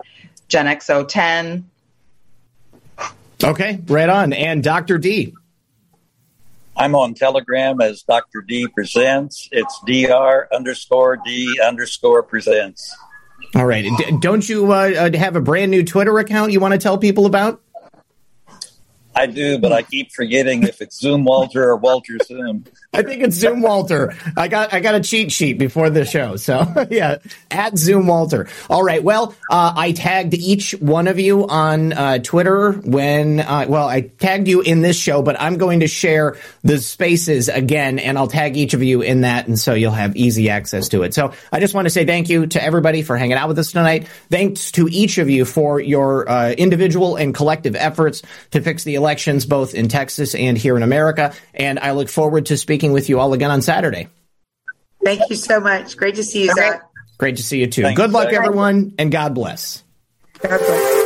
[0.48, 1.64] GenXO10.
[3.44, 4.32] Okay, right on.
[4.32, 4.98] And Dr.
[4.98, 5.34] D.
[6.76, 8.42] I'm on Telegram as Dr.
[8.42, 9.48] D Presents.
[9.50, 10.48] It's Dr.
[10.54, 12.94] underscore D underscore Presents.
[13.54, 13.84] All right.
[13.84, 16.98] D- don't you uh, uh, have a brand new Twitter account you want to tell
[16.98, 17.60] people about?
[19.16, 22.64] I do, but I keep forgetting if it's Zoom Walter or Walter Zoom.
[22.92, 24.14] I think it's Zoom Walter.
[24.36, 27.16] I got I got a cheat sheet before the show, so yeah,
[27.50, 28.46] at Zoom Walter.
[28.68, 29.02] All right.
[29.02, 34.02] Well, uh, I tagged each one of you on uh, Twitter when uh, well, I
[34.02, 38.28] tagged you in this show, but I'm going to share the spaces again, and I'll
[38.28, 41.14] tag each of you in that, and so you'll have easy access to it.
[41.14, 43.72] So I just want to say thank you to everybody for hanging out with us
[43.72, 44.08] tonight.
[44.30, 49.05] Thanks to each of you for your uh, individual and collective efforts to fix the
[49.06, 51.32] elections both in Texas and here in America.
[51.54, 54.08] And I look forward to speaking with you all again on Saturday.
[55.04, 55.96] Thank you so much.
[55.96, 56.82] Great to see you, Zak.
[57.16, 57.82] Great to see you too.
[57.82, 58.34] Thanks, Good luck, Zak.
[58.34, 59.84] everyone, and God bless.
[60.42, 61.05] God bless.